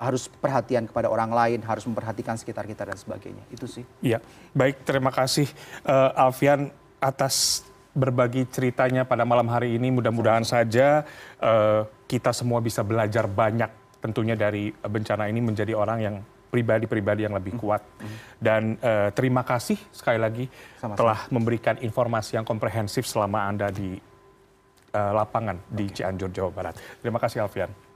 harus 0.00 0.32
perhatian 0.32 0.88
kepada 0.88 1.12
orang 1.12 1.28
lain, 1.28 1.60
harus 1.60 1.84
memperhatikan 1.84 2.32
sekitar 2.40 2.64
kita 2.64 2.88
dan 2.88 2.96
sebagainya. 2.96 3.44
Itu 3.52 3.68
sih. 3.68 3.84
Iya, 4.00 4.24
baik 4.56 4.88
terima 4.88 5.12
kasih 5.12 5.44
uh, 5.84 6.16
Alfian 6.16 6.72
atas 7.04 7.68
berbagi 7.92 8.48
ceritanya 8.48 9.04
pada 9.04 9.28
malam 9.28 9.44
hari 9.52 9.76
ini. 9.76 9.92
Mudah-mudahan 9.92 10.48
saja 10.48 11.04
uh, 11.36 11.84
kita 12.08 12.32
semua 12.32 12.64
bisa 12.64 12.80
belajar 12.80 13.28
banyak 13.28 13.68
tentunya 14.00 14.32
dari 14.32 14.72
bencana 14.72 15.28
ini 15.28 15.44
menjadi 15.44 15.76
orang 15.76 15.98
yang 16.00 16.16
pribadi-pribadi 16.48 17.28
yang 17.28 17.36
lebih 17.36 17.60
kuat. 17.60 17.84
Dan 18.40 18.80
uh, 18.80 19.12
terima 19.12 19.44
kasih 19.44 19.76
sekali 19.92 20.16
lagi 20.16 20.44
Sama 20.80 20.96
-sama. 20.96 20.98
telah 20.98 21.20
memberikan 21.28 21.76
informasi 21.76 22.40
yang 22.40 22.48
komprehensif 22.48 23.04
selama 23.04 23.44
Anda 23.44 23.68
di 23.68 24.00
lapangan 24.94 25.56
okay. 25.58 25.76
di 25.76 25.84
Cianjur, 25.90 26.30
Jawa 26.30 26.50
Barat. 26.50 26.74
Terima 27.02 27.18
kasih 27.18 27.46
Alfian. 27.46 27.89